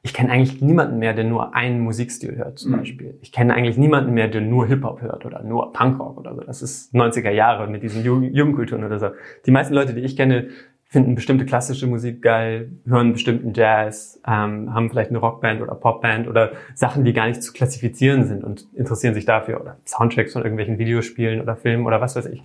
ich 0.07 0.13
kenne 0.13 0.31
eigentlich 0.31 0.61
niemanden 0.61 0.99
mehr, 0.99 1.15
der 1.15 1.25
nur 1.25 1.55
einen 1.55 1.81
Musikstil 1.81 2.37
hört, 2.37 2.59
zum 2.59 2.73
Mhm. 2.73 2.77
Beispiel. 2.77 3.19
Ich 3.23 3.33
kenne 3.33 3.55
eigentlich 3.55 3.79
niemanden 3.79 4.13
mehr, 4.13 4.29
der 4.29 4.43
nur 4.43 4.67
Hip-Hop 4.67 5.01
hört 5.01 5.25
oder 5.25 5.43
nur 5.43 5.73
Punkrock 5.73 6.19
oder 6.19 6.35
so. 6.35 6.43
Das 6.43 6.61
ist 6.61 6.95
90er 6.95 7.31
Jahre 7.31 7.69
mit 7.69 7.83
diesen 7.83 8.05
Ju- 8.05 8.21
Jugendkulturen 8.31 8.85
oder 8.85 8.99
so. 8.99 9.09
Die 9.47 9.51
meisten 9.51 9.73
Leute, 9.73 9.95
die 9.95 10.03
ich 10.03 10.15
kenne, 10.15 10.49
finden 10.95 11.17
bestimmte 11.17 11.45
klassische 11.45 11.89
Musik 11.89 12.23
geil, 12.23 12.71
hören 12.87 13.13
bestimmten 13.15 13.53
Jazz, 13.53 14.21
ähm, 14.25 14.73
haben 14.73 14.89
vielleicht 14.91 15.11
eine 15.11 15.19
Rockband 15.19 15.61
oder 15.61 15.75
Popband 15.75 16.29
oder 16.29 16.53
Sachen, 16.77 17.05
die 17.05 17.13
gar 17.13 17.27
nicht 17.27 17.43
zu 17.43 17.53
klassifizieren 17.53 18.29
sind 18.29 18.45
und 18.45 18.69
interessieren 18.75 19.13
sich 19.13 19.25
dafür 19.25 19.61
oder 19.61 19.77
Soundtracks 19.85 20.35
von 20.35 20.43
irgendwelchen 20.43 20.79
Videospielen 20.79 21.41
oder 21.41 21.57
Filmen 21.57 21.85
oder 21.85 22.01
was 22.01 22.15
weiß 22.15 22.27
ich. 22.27 22.45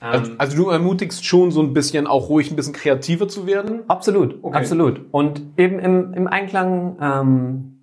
Also, 0.00 0.32
also 0.36 0.54
du 0.54 0.68
ermutigst 0.68 1.24
schon 1.24 1.50
so 1.50 1.62
ein 1.62 1.72
bisschen 1.72 2.06
auch 2.06 2.28
ruhig 2.28 2.50
ein 2.50 2.56
bisschen 2.56 2.74
kreativer 2.74 3.26
zu 3.26 3.46
werden. 3.46 3.80
Absolut, 3.88 4.38
Okay. 4.42 4.54
absolut. 4.54 5.00
Und 5.10 5.40
eben 5.56 5.78
im, 5.78 6.12
im 6.12 6.26
Einklang 6.26 6.98
ähm, 7.00 7.78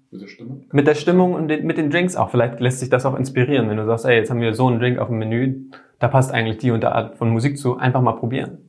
mit 0.72 0.86
der 0.86 0.93
Stimmung 0.93 1.34
und 1.34 1.48
den, 1.48 1.65
mit 1.65 1.79
den 1.79 1.89
Drinks 1.89 2.15
auch. 2.15 2.29
Vielleicht 2.29 2.60
lässt 2.60 2.79
sich 2.79 2.91
das 2.91 3.08
auch 3.08 3.17
inspirieren, 3.17 3.67
wenn 3.72 3.77
du 3.77 3.88
sagst, 3.88 4.05
ey, 4.05 4.17
jetzt 4.17 4.29
haben 4.29 4.41
wir 4.41 4.53
so 4.53 4.67
einen 4.67 4.79
Drink 4.79 5.00
auf 5.00 5.08
dem 5.08 5.17
Menü, 5.17 5.62
da 5.98 6.10
passt 6.10 6.31
eigentlich 6.31 6.60
die 6.60 6.69
und 6.69 6.81
der 6.81 6.93
Art 6.93 7.17
von 7.17 7.31
Musik 7.31 7.58
zu. 7.58 7.77
Einfach 7.77 8.01
mal 8.01 8.13
probieren. 8.13 8.68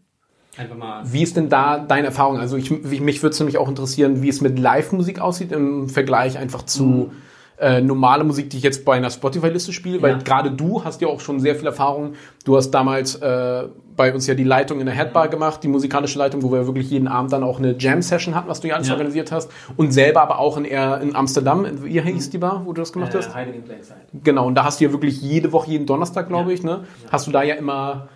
Einfach 0.57 0.77
mal. 0.77 1.03
Wie 1.05 1.23
ist 1.23 1.37
denn 1.37 1.49
da 1.49 1.79
deine 1.79 2.09
Erfahrung? 2.09 2.39
Also 2.39 2.57
ich, 2.57 2.71
mich 2.71 3.23
würde 3.23 3.33
es 3.33 3.39
nämlich 3.41 3.57
auch 3.59 3.69
interessieren, 3.69 4.21
wie 4.23 4.29
es 4.29 4.41
mit 4.41 4.59
Live-Musik 4.59 5.21
aussieht 5.21 5.53
im 5.53 5.89
Vergleich 5.89 6.37
einfach 6.39 6.65
zu 6.65 7.13
äh, 7.59 7.81
normale 7.81 8.25
Musik, 8.25 8.51
die 8.51 8.57
ich 8.57 8.63
jetzt 8.63 8.85
bei 8.85 8.95
einer 8.97 9.11
Spotify-Liste 9.11 9.73
spiele, 9.73 10.01
weil 10.03 10.13
Ja. 10.13 10.19
gerade 10.19 10.51
du 10.51 10.83
hast 10.83 11.01
ja 11.03 11.09
auch 11.09 11.21
schon 11.21 11.41
sehr 11.41 11.55
viel 11.55 11.67
Erfahrung. 11.67 12.15
Du 12.45 12.57
hast 12.57 12.71
damals 12.71 13.17
äh, 13.17 13.65
bei 13.97 14.15
uns 14.15 14.27
ja 14.27 14.35
die 14.35 14.45
Leitung 14.45 14.81
in 14.81 14.87
der 14.87 14.95
Headbar 14.95 15.29
gemacht, 15.29 15.63
die 15.63 15.69
musikalische 15.69 16.19
Leitung, 16.19 16.43
wo 16.43 16.51
wir 16.51 16.67
wirklich 16.67 16.91
jeden 16.91 17.07
Abend 17.07 17.33
dann 17.35 17.43
auch 17.45 17.59
eine 17.59 17.77
Jam-Session 17.79 18.35
hatten, 18.35 18.49
was 18.49 18.61
du 18.61 18.69
ja 18.69 18.77
alles 18.77 18.89
Ja. 18.89 18.95
organisiert 18.95 19.31
hast. 19.31 19.51
Und 19.77 19.93
selber 19.93 20.23
aber 20.23 20.39
auch 20.39 20.57
in, 20.57 20.65
eher 20.65 21.01
in 21.03 21.15
Amsterdam, 21.15 21.67
wie 21.85 22.01
hieß 22.01 22.31
die 22.31 22.39
Bar, 22.39 22.63
wo 22.65 22.73
du 22.73 22.81
das 22.81 22.93
gemacht 22.95 23.15
hast? 23.15 23.37
Hiding 23.37 23.55
in 23.55 23.63
Plain 23.63 23.83
Sight. 23.83 23.99
Genau, 24.25 24.47
und 24.47 24.55
da 24.55 24.65
hast 24.65 24.81
du 24.81 24.85
ja 24.87 24.93
wirklich 24.93 25.21
jede 25.21 25.53
Woche, 25.53 25.71
jeden 25.71 25.85
Donnerstag, 25.87 26.29
glaube 26.29 26.53
ich, 26.55 26.63
ne? 26.63 26.85
Hast 27.11 27.27
du 27.27 27.31
da 27.31 27.43
ja 27.43 27.55
immer 27.57 28.09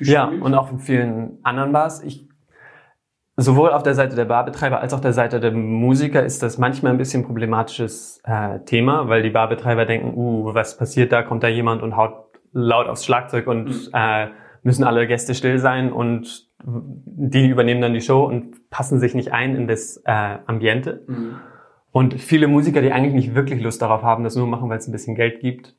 Ja, 0.00 0.26
und 0.26 0.54
auch 0.54 0.70
in 0.70 0.78
vielen 0.78 1.38
anderen 1.42 1.72
Bars. 1.72 2.02
Ich, 2.02 2.26
sowohl 3.36 3.70
auf 3.70 3.82
der 3.82 3.94
Seite 3.94 4.16
der 4.16 4.24
Barbetreiber 4.26 4.80
als 4.80 4.94
auch 4.94 5.00
der 5.00 5.12
Seite 5.12 5.40
der 5.40 5.52
Musiker 5.52 6.24
ist 6.24 6.42
das 6.42 6.58
manchmal 6.58 6.92
ein 6.92 6.98
bisschen 6.98 7.24
problematisches 7.24 8.20
äh, 8.24 8.60
Thema, 8.60 9.08
weil 9.08 9.22
die 9.22 9.30
Barbetreiber 9.30 9.84
denken, 9.84 10.14
uh, 10.14 10.54
was 10.54 10.76
passiert 10.76 11.12
da? 11.12 11.22
Kommt 11.22 11.42
da 11.42 11.48
jemand 11.48 11.82
und 11.82 11.96
haut 11.96 12.32
laut 12.52 12.86
aufs 12.86 13.04
Schlagzeug 13.04 13.46
und 13.46 13.68
mhm. 13.68 13.88
äh, 13.94 14.28
müssen 14.62 14.84
alle 14.84 15.06
Gäste 15.06 15.34
still 15.34 15.58
sein 15.58 15.92
und 15.92 16.48
die 16.64 17.48
übernehmen 17.48 17.80
dann 17.80 17.94
die 17.94 18.00
Show 18.00 18.24
und 18.24 18.70
passen 18.70 19.00
sich 19.00 19.14
nicht 19.14 19.32
ein 19.32 19.56
in 19.56 19.66
das 19.66 20.00
äh, 20.04 20.38
Ambiente. 20.46 21.04
Mhm. 21.06 21.36
Und 21.90 22.14
viele 22.14 22.48
Musiker, 22.48 22.80
die 22.80 22.92
eigentlich 22.92 23.14
nicht 23.14 23.34
wirklich 23.34 23.62
Lust 23.62 23.82
darauf 23.82 24.02
haben, 24.02 24.24
das 24.24 24.36
nur 24.36 24.46
machen, 24.46 24.70
weil 24.70 24.78
es 24.78 24.88
ein 24.88 24.92
bisschen 24.92 25.14
Geld 25.14 25.40
gibt, 25.40 25.76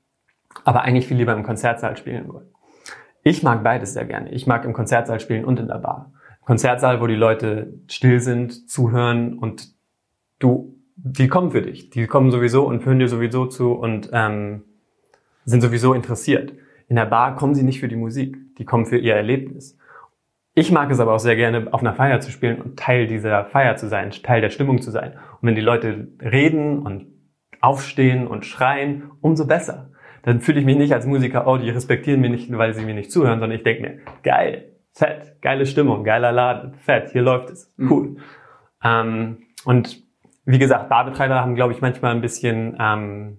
aber 0.64 0.84
eigentlich 0.84 1.08
viel 1.08 1.18
lieber 1.18 1.34
im 1.34 1.44
Konzertsaal 1.44 1.98
spielen 1.98 2.32
wollen. 2.32 2.53
Ich 3.24 3.42
mag 3.42 3.64
beides 3.64 3.94
sehr 3.94 4.06
gerne. 4.06 4.32
Ich 4.32 4.48
mag 4.48 4.66
im 4.66 4.74
Konzertsaal 4.74 5.20
spielen 5.20 5.46
und 5.46 5.60
in 5.60 5.68
der 5.68 5.80
Bar. 5.80 6.12
Konzertsaal, 6.42 7.00
wo 7.00 7.08
die 7.08 7.16
Leute 7.16 7.74
still 7.88 8.20
sind, 8.20 8.70
zuhören 8.70 9.38
und 9.38 9.70
du, 10.40 10.76
die 10.98 11.30
kommen 11.30 11.52
für 11.52 11.62
dich. 11.62 11.90
Die 11.90 12.06
kommen 12.06 12.32
sowieso 12.32 12.68
und 12.68 12.86
hören 12.86 13.00
dir 13.00 13.08
sowieso 13.08 13.46
zu 13.46 13.72
und 13.72 14.10
ähm, 14.12 14.64
sind 15.46 15.62
sowieso 15.62 15.94
interessiert. 15.94 16.54
In 16.90 16.98
der 16.98 17.06
Bar 17.06 17.36
kommen 17.38 17.56
sie 17.56 17.64
nicht 17.64 17.80
für 17.80 17.88
die 17.88 17.96
Musik, 17.96 18.38
die 18.58 18.66
kommen 18.66 18.86
für 18.86 18.98
ihr 18.98 19.16
Erlebnis. 19.16 19.78
Ich 20.54 20.72
mag 20.72 20.92
es 20.92 21.00
aber 21.00 21.14
auch 21.14 21.20
sehr 21.20 21.36
gerne, 21.36 21.68
auf 21.72 21.80
einer 21.80 21.96
Feier 21.96 22.20
zu 22.20 22.30
spielen 22.30 22.62
und 22.62 22.78
Teil 22.78 23.08
dieser 23.08 23.46
Feier 23.46 23.76
zu 23.78 23.88
sein, 23.88 24.12
Teil 24.12 24.42
der 24.42 24.52
Stimmung 24.52 24.82
zu 24.82 24.92
sein. 24.92 25.14
Und 25.42 25.48
wenn 25.48 25.56
die 25.56 25.62
Leute 25.62 26.10
reden 26.22 26.80
und 26.80 27.08
aufstehen 27.62 28.28
und 28.28 28.46
schreien, 28.46 29.12
umso 29.22 29.48
besser. 29.48 29.90
Dann 30.24 30.42
fühle 30.42 30.60
ich 30.60 30.66
mich 30.66 30.78
nicht 30.78 30.94
als 30.94 31.06
Musiker, 31.06 31.48
oh, 31.48 31.58
die 31.58 31.70
respektieren 31.70 32.22
mich 32.22 32.32
nicht, 32.32 32.58
weil 32.58 32.74
sie 32.74 32.84
mir 32.84 32.94
nicht 32.94 33.12
zuhören, 33.12 33.40
sondern 33.40 33.58
ich 33.58 33.64
denke 33.64 33.82
mir, 33.84 34.00
geil, 34.24 34.72
fett, 34.94 35.42
geile 35.42 35.66
Stimmung, 35.66 36.04
geiler 36.04 36.32
Laden, 36.32 36.74
fett, 36.76 37.12
hier 37.12 37.22
läuft 37.22 37.50
es, 37.50 37.74
mhm. 37.78 37.92
cool. 37.92 38.08
Mhm. 38.10 38.18
Ähm, 38.84 39.38
und 39.66 40.02
wie 40.46 40.60
gesagt, 40.60 40.90
Barbetreiber 40.90 41.36
haben, 41.36 41.56
glaube 41.56 41.74
ich, 41.74 41.82
manchmal 41.82 42.12
ein 42.12 42.22
bisschen 42.22 42.76
ähm, 42.80 43.38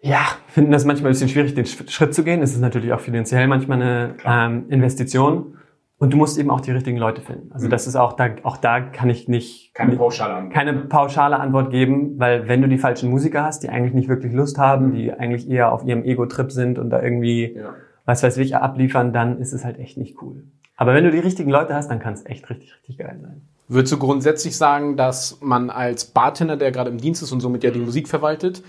ja, 0.00 0.26
finden 0.46 0.70
das 0.70 0.84
manchmal 0.84 1.10
ein 1.10 1.12
bisschen 1.12 1.28
schwierig, 1.28 1.54
den 1.54 1.66
Schritt 1.66 2.14
zu 2.14 2.22
gehen. 2.22 2.40
Es 2.40 2.52
ist 2.52 2.60
natürlich 2.60 2.92
auch 2.92 3.00
finanziell 3.00 3.46
manchmal 3.48 3.82
eine 3.82 4.14
ähm, 4.24 4.66
Investition. 4.68 5.58
Und 6.00 6.12
du 6.12 6.16
musst 6.16 6.38
eben 6.38 6.50
auch 6.50 6.60
die 6.60 6.70
richtigen 6.70 6.96
Leute 6.96 7.22
finden. 7.22 7.50
Also 7.52 7.66
mhm. 7.66 7.70
das 7.70 7.88
ist 7.88 7.96
auch 7.96 8.12
da, 8.12 8.28
auch 8.44 8.56
da 8.56 8.80
kann 8.80 9.10
ich 9.10 9.26
nicht 9.26 9.74
keine 9.74 9.96
pauschale 9.96 10.34
Antwort. 10.34 10.54
keine 10.54 10.72
pauschale 10.74 11.40
Antwort 11.40 11.70
geben, 11.72 12.18
weil 12.18 12.46
wenn 12.46 12.62
du 12.62 12.68
die 12.68 12.78
falschen 12.78 13.10
Musiker 13.10 13.42
hast, 13.42 13.64
die 13.64 13.68
eigentlich 13.68 13.94
nicht 13.94 14.08
wirklich 14.08 14.32
Lust 14.32 14.58
haben, 14.58 14.92
die 14.92 15.12
eigentlich 15.12 15.50
eher 15.50 15.72
auf 15.72 15.84
ihrem 15.84 16.04
Ego-Trip 16.04 16.52
sind 16.52 16.78
und 16.78 16.90
da 16.90 17.02
irgendwie 17.02 17.54
ja. 17.56 17.74
was 18.04 18.22
weiß 18.22 18.36
ich 18.36 18.54
abliefern, 18.54 19.12
dann 19.12 19.40
ist 19.40 19.52
es 19.52 19.64
halt 19.64 19.78
echt 19.80 19.96
nicht 19.96 20.22
cool. 20.22 20.44
Aber 20.76 20.94
wenn 20.94 21.02
du 21.02 21.10
die 21.10 21.18
richtigen 21.18 21.50
Leute 21.50 21.74
hast, 21.74 21.90
dann 21.90 21.98
kann 21.98 22.14
es 22.14 22.24
echt 22.26 22.48
richtig 22.48 22.72
richtig 22.76 22.98
geil 22.98 23.18
sein. 23.20 23.42
Würdest 23.66 23.92
du 23.92 23.98
grundsätzlich 23.98 24.56
sagen, 24.56 24.96
dass 24.96 25.38
man 25.42 25.68
als 25.68 26.04
Bartender, 26.04 26.56
der 26.56 26.70
gerade 26.70 26.90
im 26.90 26.98
Dienst 26.98 27.22
ist 27.22 27.32
und 27.32 27.40
somit 27.40 27.64
ja 27.64 27.72
die 27.72 27.80
Musik 27.80 28.08
verwaltet, 28.08 28.62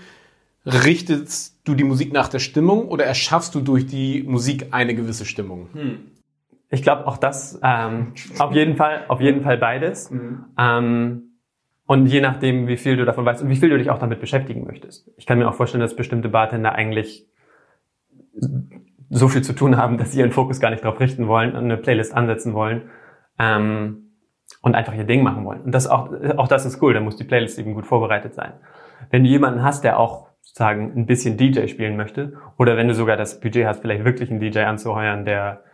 richtest 0.66 1.56
du 1.64 1.74
die 1.74 1.84
Musik 1.84 2.12
nach 2.12 2.28
der 2.28 2.40
Stimmung 2.40 2.88
oder 2.88 3.04
erschaffst 3.04 3.54
du 3.54 3.60
durch 3.60 3.86
die 3.86 4.24
Musik 4.24 4.68
eine 4.72 4.94
gewisse 4.94 5.24
Stimmung? 5.24 5.68
Hm. 5.72 5.98
Ich 6.70 6.82
glaube 6.82 7.06
auch 7.06 7.18
das 7.18 7.60
ähm, 7.62 8.14
auf 8.38 8.52
jeden 8.52 8.76
Fall, 8.76 9.04
auf 9.08 9.20
jeden 9.20 9.42
Fall 9.42 9.58
beides. 9.58 10.10
Mhm. 10.10 10.44
Ähm, 10.56 11.22
und 11.86 12.06
je 12.06 12.20
nachdem, 12.20 12.68
wie 12.68 12.76
viel 12.76 12.96
du 12.96 13.04
davon 13.04 13.24
weißt 13.24 13.42
und 13.42 13.48
wie 13.48 13.56
viel 13.56 13.68
du 13.68 13.76
dich 13.76 13.90
auch 13.90 13.98
damit 13.98 14.20
beschäftigen 14.20 14.64
möchtest. 14.64 15.10
Ich 15.16 15.26
kann 15.26 15.38
mir 15.38 15.48
auch 15.48 15.54
vorstellen, 15.54 15.80
dass 15.80 15.96
bestimmte 15.96 16.28
Bartender 16.28 16.72
eigentlich 16.72 17.26
so 19.08 19.26
viel 19.26 19.42
zu 19.42 19.52
tun 19.52 19.76
haben, 19.76 19.98
dass 19.98 20.12
sie 20.12 20.20
ihren 20.20 20.30
Fokus 20.30 20.60
gar 20.60 20.70
nicht 20.70 20.84
darauf 20.84 21.00
richten 21.00 21.26
wollen 21.26 21.56
und 21.56 21.64
eine 21.64 21.76
Playlist 21.76 22.14
ansetzen 22.14 22.54
wollen 22.54 22.82
ähm, 23.40 24.12
und 24.62 24.76
einfach 24.76 24.94
ihr 24.94 25.02
Ding 25.02 25.24
machen 25.24 25.44
wollen. 25.44 25.62
Und 25.62 25.74
das 25.74 25.88
auch, 25.88 26.12
auch 26.36 26.46
das 26.46 26.64
ist 26.64 26.80
cool. 26.80 26.94
Da 26.94 27.00
muss 27.00 27.16
die 27.16 27.24
Playlist 27.24 27.58
eben 27.58 27.74
gut 27.74 27.86
vorbereitet 27.86 28.34
sein. 28.34 28.52
Wenn 29.10 29.24
du 29.24 29.28
jemanden 29.28 29.64
hast, 29.64 29.82
der 29.82 29.98
auch 29.98 30.28
sozusagen 30.42 30.92
ein 30.96 31.06
bisschen 31.06 31.36
DJ 31.36 31.66
spielen 31.66 31.96
möchte 31.96 32.34
oder 32.56 32.76
wenn 32.76 32.86
du 32.86 32.94
sogar 32.94 33.16
das 33.16 33.40
Budget 33.40 33.66
hast, 33.66 33.80
vielleicht 33.80 34.04
wirklich 34.04 34.30
einen 34.30 34.38
DJ 34.38 34.60
anzuheuern, 34.60 35.24
der 35.24 35.64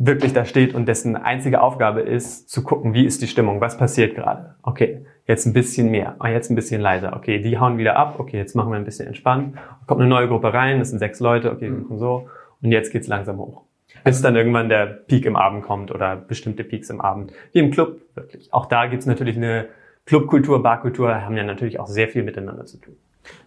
wirklich 0.00 0.32
da 0.32 0.46
steht 0.46 0.74
und 0.74 0.88
dessen 0.88 1.14
einzige 1.14 1.60
Aufgabe 1.60 2.00
ist, 2.00 2.48
zu 2.48 2.64
gucken, 2.64 2.94
wie 2.94 3.04
ist 3.04 3.20
die 3.20 3.28
Stimmung, 3.28 3.60
was 3.60 3.76
passiert 3.76 4.14
gerade. 4.14 4.54
Okay, 4.62 5.04
jetzt 5.26 5.44
ein 5.44 5.52
bisschen 5.52 5.90
mehr, 5.90 6.16
oh, 6.20 6.26
jetzt 6.26 6.50
ein 6.50 6.54
bisschen 6.54 6.80
leiser. 6.80 7.14
Okay, 7.14 7.40
die 7.40 7.58
hauen 7.58 7.76
wieder 7.76 7.96
ab. 7.96 8.18
Okay, 8.18 8.38
jetzt 8.38 8.56
machen 8.56 8.72
wir 8.72 8.76
ein 8.76 8.84
bisschen 8.84 9.06
entspannt. 9.06 9.58
Kommt 9.86 10.00
eine 10.00 10.08
neue 10.08 10.26
Gruppe 10.26 10.54
rein, 10.54 10.78
das 10.78 10.88
sind 10.90 10.98
sechs 11.00 11.20
Leute. 11.20 11.52
Okay, 11.52 11.68
mhm. 11.68 11.98
so 11.98 12.28
und 12.62 12.72
jetzt 12.72 12.92
geht's 12.92 13.08
langsam 13.08 13.38
hoch. 13.38 13.62
Bis 14.02 14.22
dann 14.22 14.36
irgendwann 14.36 14.70
der 14.70 14.86
Peak 14.86 15.26
im 15.26 15.36
Abend 15.36 15.64
kommt 15.64 15.90
oder 15.90 16.16
bestimmte 16.16 16.64
Peaks 16.64 16.88
im 16.88 17.02
Abend. 17.02 17.32
Wie 17.52 17.58
im 17.58 17.70
Club, 17.70 18.00
wirklich. 18.14 18.52
Auch 18.54 18.66
da 18.66 18.86
gibt's 18.86 19.04
natürlich 19.04 19.36
eine 19.36 19.66
Clubkultur, 20.06 20.62
Barkultur, 20.62 21.14
haben 21.26 21.36
ja 21.36 21.44
natürlich 21.44 21.78
auch 21.78 21.86
sehr 21.86 22.08
viel 22.08 22.22
miteinander 22.22 22.64
zu 22.64 22.78
tun. 22.78 22.96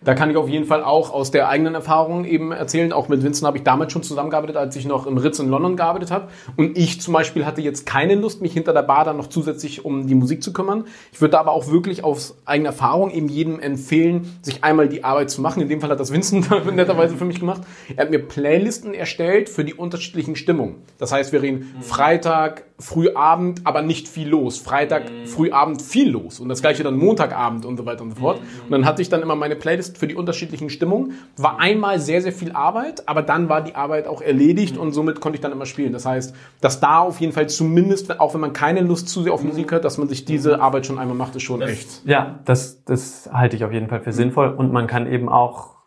Da 0.03 0.13
kann 0.15 0.29
ich 0.29 0.37
auf 0.37 0.49
jeden 0.49 0.65
Fall 0.65 0.83
auch 0.83 1.13
aus 1.13 1.31
der 1.31 1.47
eigenen 1.47 1.75
Erfahrung 1.75 2.25
eben 2.25 2.51
erzählen. 2.51 2.91
Auch 2.91 3.07
mit 3.07 3.23
Vincent 3.23 3.47
habe 3.47 3.57
ich 3.57 3.63
damals 3.63 3.93
schon 3.93 4.03
zusammengearbeitet, 4.03 4.57
als 4.57 4.75
ich 4.75 4.85
noch 4.85 5.07
im 5.07 5.17
Ritz 5.17 5.39
in 5.39 5.49
London 5.49 5.77
gearbeitet 5.77 6.11
habe. 6.11 6.27
Und 6.57 6.77
ich 6.77 6.99
zum 6.99 7.13
Beispiel 7.13 7.45
hatte 7.45 7.61
jetzt 7.61 7.85
keine 7.85 8.15
Lust, 8.15 8.41
mich 8.41 8.53
hinter 8.53 8.73
der 8.73 8.83
Bar 8.83 9.05
dann 9.05 9.17
noch 9.17 9.27
zusätzlich 9.27 9.85
um 9.85 10.07
die 10.07 10.15
Musik 10.15 10.43
zu 10.43 10.51
kümmern. 10.51 10.85
Ich 11.13 11.21
würde 11.21 11.39
aber 11.39 11.51
auch 11.51 11.69
wirklich 11.69 12.03
aus 12.03 12.35
eigener 12.45 12.69
Erfahrung 12.69 13.11
eben 13.11 13.29
jedem 13.29 13.59
empfehlen, 13.59 14.37
sich 14.41 14.63
einmal 14.63 14.89
die 14.89 15.03
Arbeit 15.03 15.29
zu 15.29 15.41
machen. 15.41 15.61
In 15.61 15.69
dem 15.69 15.79
Fall 15.79 15.89
hat 15.89 15.99
das 15.99 16.11
Vincent 16.11 16.49
netterweise 16.73 17.15
für 17.15 17.25
mich 17.25 17.39
gemacht. 17.39 17.61
Er 17.95 18.03
hat 18.03 18.11
mir 18.11 18.19
Playlisten 18.19 18.93
erstellt 18.93 19.49
für 19.49 19.63
die 19.63 19.73
unterschiedlichen 19.73 20.35
Stimmungen. 20.35 20.75
Das 20.97 21.11
heißt, 21.11 21.31
wir 21.31 21.41
reden 21.41 21.73
mhm. 21.77 21.81
Freitag, 21.81 22.65
Frühabend, 22.83 23.61
aber 23.63 23.81
nicht 23.81 24.09
viel 24.09 24.27
los. 24.27 24.57
Freitag, 24.57 25.09
mhm. 25.09 25.25
Frühabend 25.25 25.81
viel 25.81 26.09
los. 26.09 26.41
Und 26.41 26.49
das 26.49 26.61
gleiche 26.61 26.83
dann 26.83 26.97
Montagabend 26.97 27.65
und 27.65 27.77
so 27.77 27.85
weiter 27.85 28.03
und 28.03 28.11
so 28.11 28.17
fort. 28.17 28.41
Mhm. 28.41 28.65
Und 28.65 28.71
dann 28.71 28.85
hatte 28.85 29.01
ich 29.01 29.07
dann 29.07 29.21
immer 29.21 29.35
meine 29.35 29.55
Playlist 29.55 29.97
für 29.97 30.07
die 30.07 30.15
unterschiedlichen 30.15 30.69
Stimmungen. 30.69 31.13
War 31.37 31.59
einmal 31.59 31.99
sehr, 31.99 32.21
sehr 32.21 32.33
viel 32.33 32.51
Arbeit, 32.51 33.07
aber 33.07 33.21
dann 33.21 33.47
war 33.47 33.61
die 33.61 33.75
Arbeit 33.75 34.05
auch 34.05 34.21
erledigt 34.21 34.75
mhm. 34.75 34.81
und 34.81 34.91
somit 34.91 35.21
konnte 35.21 35.37
ich 35.37 35.41
dann 35.41 35.53
immer 35.53 35.65
spielen. 35.65 35.93
Das 35.93 36.05
heißt, 36.05 36.35
dass 36.59 36.81
da 36.81 36.99
auf 36.99 37.21
jeden 37.21 37.31
Fall 37.31 37.47
zumindest, 37.47 38.19
auch 38.19 38.33
wenn 38.33 38.41
man 38.41 38.51
keine 38.51 38.81
Lust 38.81 39.07
zu 39.07 39.23
sehr 39.23 39.33
auf 39.33 39.43
Musik 39.43 39.71
hat, 39.71 39.85
dass 39.85 39.97
man 39.97 40.09
sich 40.09 40.25
diese 40.25 40.59
Arbeit 40.59 40.85
schon 40.85 40.99
einmal 40.99 41.15
macht, 41.15 41.35
ist 41.37 41.43
schon 41.43 41.61
das, 41.61 41.69
echt. 41.69 42.01
Ja, 42.05 42.39
das, 42.43 42.83
das 42.83 43.29
halte 43.31 43.55
ich 43.55 43.63
auf 43.63 43.71
jeden 43.71 43.87
Fall 43.87 44.01
für 44.01 44.11
sinnvoll. 44.11 44.49
Und 44.49 44.73
man 44.73 44.87
kann 44.87 45.09
eben 45.09 45.29
auch 45.29 45.82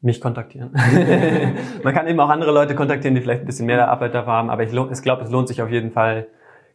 mich 0.00 0.20
kontaktieren. 0.20 0.70
man 1.82 1.94
kann 1.94 2.06
eben 2.06 2.20
auch 2.20 2.28
andere 2.28 2.52
Leute 2.52 2.74
kontaktieren, 2.74 3.14
die 3.14 3.20
vielleicht 3.20 3.42
ein 3.42 3.46
bisschen 3.46 3.66
mehr 3.66 3.88
Arbeit 3.88 4.14
da 4.14 4.26
haben, 4.26 4.50
aber 4.50 4.62
ich, 4.62 4.72
ich 4.72 5.02
glaube, 5.02 5.24
es 5.24 5.30
lohnt 5.30 5.48
sich 5.48 5.60
auf 5.60 5.70
jeden 5.70 5.90
Fall, 5.90 6.28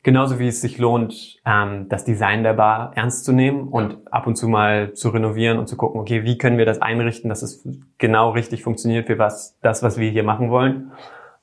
genauso 0.04 0.38
wie 0.40 0.50
es 0.50 0.60
sich 0.62 0.78
lohnt, 0.78 1.40
ähm, 1.46 1.88
das 1.88 2.04
Design 2.04 2.44
der 2.44 2.54
Bar 2.54 2.92
ernst 2.96 3.24
zu 3.24 3.32
nehmen 3.32 3.70
und 3.70 3.98
ab 4.12 4.28
und 4.28 4.36
zu 4.36 4.50
mal 4.50 4.94
zu 4.94 5.10
renovieren 5.10 5.58
und 5.58 5.68
zu 5.68 5.78
gucken, 5.78 6.02
okay, 6.02 6.24
wie 6.24 6.38
können 6.38 6.58
wir 6.58 6.66
das 6.66 6.82
einrichten, 6.82 7.30
dass 7.30 7.42
es 7.42 7.66
genau 7.98 8.32
richtig 8.32 8.64
funktioniert 8.64 9.08
für 9.08 9.18
was 9.18 9.58
das, 9.62 9.82
was 9.82 9.98
wir 9.98 10.10
hier 10.12 10.24
machen 10.24 10.50
wollen. 10.50 10.92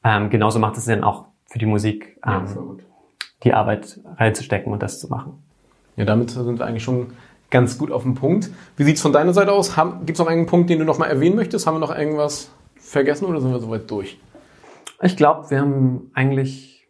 Ähm, 0.05 0.29
genauso 0.29 0.59
macht 0.59 0.77
es 0.77 0.85
Sinn, 0.85 1.03
auch 1.03 1.27
für 1.47 1.59
die 1.59 1.67
Musik 1.67 2.19
ähm, 2.27 2.45
ja, 2.47 2.85
die 3.45 3.55
Arbeit 3.55 4.01
reinzustecken 4.17 4.73
und 4.73 4.83
das 4.83 5.01
zu 5.01 5.09
machen. 5.09 5.43
Ja, 5.97 6.05
damit 6.05 6.31
sind 6.31 6.59
wir 6.59 6.67
eigentlich 6.67 6.85
schon 6.85 7.15
ganz 7.51 7.79
gut 7.79 7.91
auf 7.91 8.03
den 8.05 8.15
Punkt. 8.15 8.51
Wie 8.77 8.85
sieht's 8.85 9.03
von 9.03 9.13
deiner 9.13 9.35
Seite 9.35 9.53
aus? 9.53 9.75
Gibt 9.75 10.11
es 10.11 10.19
noch 10.19 10.27
einen 10.27 10.47
Punkt, 10.47 10.71
den 10.71 10.79
du 10.79 10.85
noch 10.85 10.99
mal 10.99 11.07
erwähnen 11.07 11.37
möchtest? 11.37 11.67
Haben 11.67 11.77
wir 11.77 11.81
noch 11.81 11.97
irgendwas 11.97 12.51
vergessen 12.77 13.27
oder 13.27 13.41
sind 13.41 13.51
wir 13.51 13.61
soweit 13.61 13.91
durch? 13.91 14.19
Ich 15.03 15.17
glaube, 15.17 15.51
wir 15.51 15.61
haben 15.61 16.11
eigentlich 16.15 16.89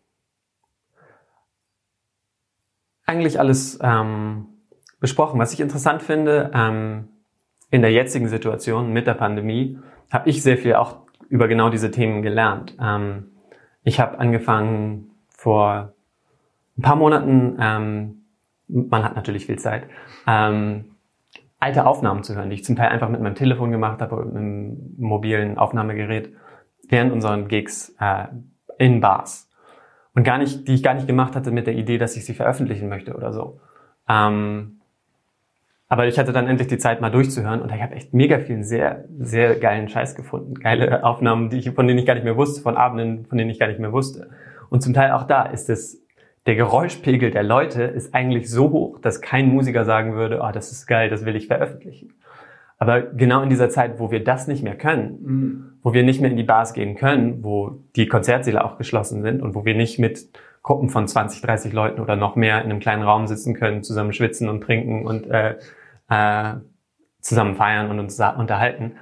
eigentlich 3.07 3.41
alles 3.41 3.79
ähm, 3.83 4.47
besprochen. 5.01 5.41
Was 5.41 5.53
ich 5.53 5.61
interessant 5.61 6.03
finde, 6.03 6.51
ähm, 6.55 7.09
in 7.71 7.83
der 7.83 7.93
jetzigen 7.93 8.29
Situation 8.29 8.93
mit 8.93 9.07
der 9.07 9.15
Pandemie 9.15 9.79
habe 10.13 10.31
ich 10.31 10.43
sehr 10.43 10.57
viel 10.57 10.75
auch 10.75 10.99
über 11.29 11.49
genau 11.49 11.71
diese 11.71 11.91
Themen 11.91 12.23
gelernt. 12.23 12.77
Ähm, 12.81 13.31
ich 13.83 13.99
habe 13.99 14.19
angefangen 14.19 15.11
vor 15.29 15.93
ein 16.77 16.83
paar 16.83 16.97
Monaten 16.97 17.57
ähm, 17.61 18.20
man 18.73 19.05
hat 19.05 19.17
natürlich 19.17 19.47
viel 19.47 19.59
Zeit, 19.59 19.85
ähm, 20.27 20.97
alte 21.59 21.87
Aufnahmen 21.87 22.23
zu 22.23 22.35
hören, 22.35 22.51
die 22.51 22.57
ich 22.57 22.65
zum 22.65 22.77
Teil 22.77 22.89
einfach 22.89 23.09
mit 23.09 23.21
meinem 23.21 23.35
Telefon 23.35 23.71
gemacht 23.71 24.01
habe, 24.01 24.25
mit 24.25 24.37
einem 24.37 24.95
mobilen 24.99 25.59
Aufnahmegerät 25.59 26.33
während 26.89 27.13
unseren 27.13 27.49
Gigs 27.49 27.95
äh, 28.01 28.27
in 28.79 29.01
Bars. 29.01 29.49
Und 30.15 30.25
gar 30.25 30.39
nicht, 30.39 30.67
die 30.67 30.75
ich 30.75 30.83
gar 30.83 30.95
nicht 30.95 31.07
gemacht 31.07 31.37
hatte 31.37 31.51
mit 31.51 31.67
der 31.67 31.75
Idee, 31.75 31.99
dass 31.99 32.17
ich 32.17 32.25
sie 32.25 32.35
veröffentlichen 32.35 32.89
möchte 32.89 33.15
oder 33.15 33.33
so. 33.33 33.61
Ähm, 34.09 34.81
aber 35.89 36.07
ich 36.07 36.19
hatte 36.19 36.33
dann 36.33 36.47
endlich 36.47 36.69
die 36.69 36.79
Zeit, 36.79 37.01
mal 37.01 37.11
durchzuhören 37.11 37.61
und 37.61 37.73
ich 37.73 37.83
habe 37.83 37.95
echt 37.95 38.15
mega 38.15 38.39
vielen 38.39 38.63
sehr, 38.63 39.05
sehr 39.19 39.57
geilen 39.57 39.89
Scheiß 39.89 40.15
gefunden. 40.15 40.55
Geile 40.55 41.05
Aufnahmen, 41.05 41.51
die 41.51 41.59
ich, 41.59 41.71
von 41.71 41.87
denen 41.87 41.99
ich 41.99 42.07
gar 42.07 42.15
nicht 42.15 42.23
mehr 42.23 42.37
wusste, 42.37 42.63
von 42.63 42.77
Abenden, 42.77 43.27
von 43.27 43.37
denen 43.37 43.51
ich 43.51 43.59
gar 43.59 43.67
nicht 43.67 43.81
mehr 43.81 43.93
wusste. 43.93 44.31
Und 44.69 44.83
zum 44.83 44.95
Teil 44.95 45.11
auch 45.13 45.25
da 45.25 45.43
ist 45.43 45.69
es 45.69 46.00
der 46.47 46.55
Geräuschpegel 46.55 47.31
der 47.31 47.43
Leute 47.43 47.83
ist 47.83 48.15
eigentlich 48.15 48.51
so 48.51 48.71
hoch, 48.71 48.99
dass 49.01 49.21
kein 49.21 49.49
Musiker 49.49 49.85
sagen 49.85 50.15
würde, 50.15 50.41
oh, 50.43 50.51
das 50.53 50.73
ist 50.73 50.87
geil, 50.87 51.11
das 51.11 51.25
will 51.25 51.37
ich 51.37 51.47
veröffentlichen. 51.47 52.15
Aber 52.79 53.03
genau 53.03 53.43
in 53.43 53.51
dieser 53.51 53.69
Zeit, 53.69 53.99
wo 53.99 54.11
wir 54.11 54.25
das 54.25 54.49
nicht 54.49 54.63
mehr 54.63 54.77
können, 54.77 55.19
mhm. 55.23 55.73
wo 55.83 55.93
wir 55.93 56.03
nicht 56.03 56.23
mehr 56.23 56.31
in 56.31 56.39
die 56.39 56.43
Bars 56.43 56.73
gehen 56.73 56.97
können, 56.97 57.45
wo 57.45 57.83
die 57.95 58.09
Konzertsäle 58.09 58.65
auch 58.65 58.79
geschlossen 58.79 59.23
sind 59.23 59.43
und 59.43 59.55
wo 59.55 59.67
wir 59.67 59.75
nicht 59.75 59.99
mit 59.99 60.31
Gruppen 60.63 60.89
von 60.89 61.07
20, 61.07 61.43
30 61.43 61.73
Leuten 61.75 62.01
oder 62.01 62.17
noch 62.17 62.37
mehr 62.37 62.65
in 62.65 62.71
einem 62.71 62.81
kleinen 62.81 63.03
Raum 63.03 63.27
sitzen 63.27 63.55
können, 63.55 63.83
zusammen 63.83 64.15
schwitzen 64.15 64.49
und 64.49 64.63
trinken 64.63 65.07
und 65.07 65.27
äh, 65.27 65.57
äh, 66.09 66.55
zusammen 67.21 67.55
feiern 67.55 67.91
und 67.91 67.99
uns 67.99 68.19
unterhalten, 68.19 68.93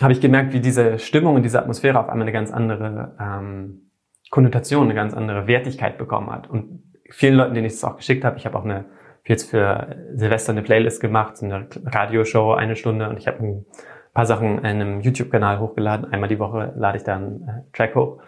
habe 0.00 0.12
ich 0.12 0.20
gemerkt, 0.20 0.52
wie 0.52 0.60
diese 0.60 0.98
Stimmung 0.98 1.36
und 1.36 1.42
diese 1.42 1.60
Atmosphäre 1.60 2.00
auf 2.00 2.08
einmal 2.08 2.24
eine 2.24 2.32
ganz 2.32 2.50
andere 2.50 3.14
ähm, 3.20 3.85
Konnotation, 4.30 4.84
eine 4.84 4.94
ganz 4.94 5.14
andere 5.14 5.46
Wertigkeit 5.46 5.98
bekommen 5.98 6.30
hat. 6.30 6.48
Und 6.48 6.82
vielen 7.10 7.34
Leuten, 7.34 7.54
denen 7.54 7.66
ich 7.66 7.74
es 7.74 7.84
auch 7.84 7.96
geschickt 7.96 8.24
habe, 8.24 8.36
ich 8.38 8.46
habe 8.46 8.58
auch 8.58 8.64
eine 8.64 8.86
jetzt 9.28 9.50
für 9.50 9.96
Silvester 10.14 10.52
eine 10.52 10.62
Playlist 10.62 11.00
gemacht, 11.00 11.42
eine 11.42 11.68
Radioshow, 11.84 12.54
eine 12.54 12.76
Stunde 12.76 13.08
und 13.08 13.18
ich 13.18 13.26
habe 13.26 13.44
ein 13.44 13.66
paar 14.14 14.26
Sachen 14.26 14.58
in 14.58 14.64
einem 14.64 15.00
YouTube-Kanal 15.00 15.58
hochgeladen. 15.58 16.12
Einmal 16.12 16.28
die 16.28 16.38
Woche 16.38 16.72
lade 16.76 16.96
ich 16.96 17.04
da 17.04 17.16
einen 17.16 17.42
äh, 17.42 17.76
Track 17.76 17.94
hoch. 17.94 18.22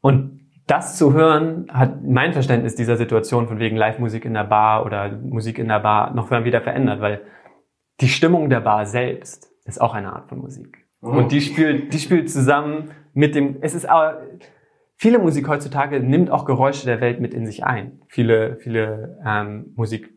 Und 0.00 0.40
das 0.66 0.96
zu 0.96 1.12
hören, 1.12 1.66
hat 1.72 2.04
mein 2.04 2.32
Verständnis 2.32 2.74
dieser 2.74 2.96
Situation 2.96 3.48
von 3.48 3.58
wegen 3.58 3.76
Live-Musik 3.76 4.24
in 4.24 4.34
der 4.34 4.44
Bar 4.44 4.86
oder 4.86 5.10
Musik 5.10 5.58
in 5.58 5.68
der 5.68 5.80
Bar 5.80 6.14
noch 6.14 6.30
wieder 6.30 6.60
verändert, 6.60 7.00
weil 7.00 7.22
die 8.00 8.08
Stimmung 8.08 8.48
der 8.48 8.60
Bar 8.60 8.86
selbst 8.86 9.50
ist 9.64 9.80
auch 9.80 9.94
eine 9.94 10.12
Art 10.12 10.28
von 10.28 10.38
Musik. 10.38 10.86
Oh. 11.02 11.08
Und 11.08 11.32
die 11.32 11.40
spielt, 11.40 11.92
die 11.92 11.98
spielt 11.98 12.30
zusammen 12.30 12.90
mit 13.12 13.34
dem, 13.34 13.56
es 13.60 13.74
ist 13.74 13.86
aber, 13.88 14.22
viele 15.02 15.18
Musik 15.18 15.48
heutzutage 15.48 15.98
nimmt 15.98 16.30
auch 16.30 16.44
Geräusche 16.44 16.86
der 16.86 17.00
Welt 17.00 17.20
mit 17.20 17.34
in 17.34 17.44
sich 17.44 17.64
ein. 17.64 18.00
Viele, 18.06 18.58
viele 18.60 19.18
ähm, 19.26 19.72
Musik. 19.74 20.14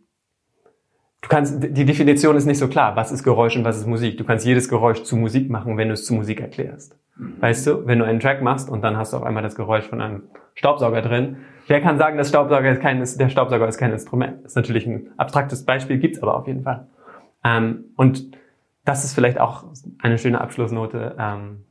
Du 1.21 1.27
kannst, 1.27 1.63
die 1.63 1.85
Definition 1.85 2.35
ist 2.35 2.45
nicht 2.45 2.59
so 2.59 2.67
klar. 2.67 2.95
Was 2.95 3.11
ist 3.11 3.23
Geräusch 3.23 3.57
und 3.57 3.63
was 3.63 3.79
ist 3.79 3.87
Musik? 3.87 4.19
Du 4.19 4.23
kannst 4.23 4.45
jedes 4.45 4.69
Geräusch 4.69 5.01
zu 5.01 5.17
Musik 5.17 5.49
machen, 5.49 5.75
wenn 5.77 5.87
du 5.87 5.95
es 5.95 6.05
zu 6.05 6.13
Musik 6.13 6.39
erklärst. 6.39 6.99
Mhm. 7.17 7.41
Weißt 7.41 7.65
du, 7.65 7.87
wenn 7.87 7.97
du 7.97 8.05
einen 8.05 8.19
Track 8.19 8.43
machst 8.43 8.69
und 8.69 8.83
dann 8.83 8.95
hast 8.95 9.13
du 9.13 9.17
auf 9.17 9.23
einmal 9.23 9.41
das 9.41 9.55
Geräusch 9.55 9.85
von 9.85 10.01
einem 10.01 10.23
Staubsauger 10.53 11.01
drin. 11.01 11.37
Wer 11.65 11.81
kann 11.81 11.97
sagen, 11.97 12.19
das 12.19 12.29
Staubsauger 12.29 12.71
ist 12.71 12.79
kein, 12.79 12.99
der 12.99 13.29
Staubsauger 13.29 13.67
ist 13.67 13.79
kein 13.79 13.91
Instrument? 13.91 14.43
Das 14.43 14.51
ist 14.51 14.55
natürlich 14.55 14.85
ein 14.85 15.09
abstraktes 15.17 15.65
Beispiel, 15.65 15.97
gibt's 15.97 16.21
aber 16.21 16.37
auf 16.37 16.45
jeden 16.45 16.61
Fall. 16.61 16.85
Ähm, 17.43 17.85
und 17.95 18.37
das 18.83 19.03
ist 19.03 19.15
vielleicht 19.15 19.39
auch 19.39 19.65
eine 19.97 20.19
schöne 20.19 20.39
Abschlussnote. 20.39 21.15
Ähm, 21.17 21.65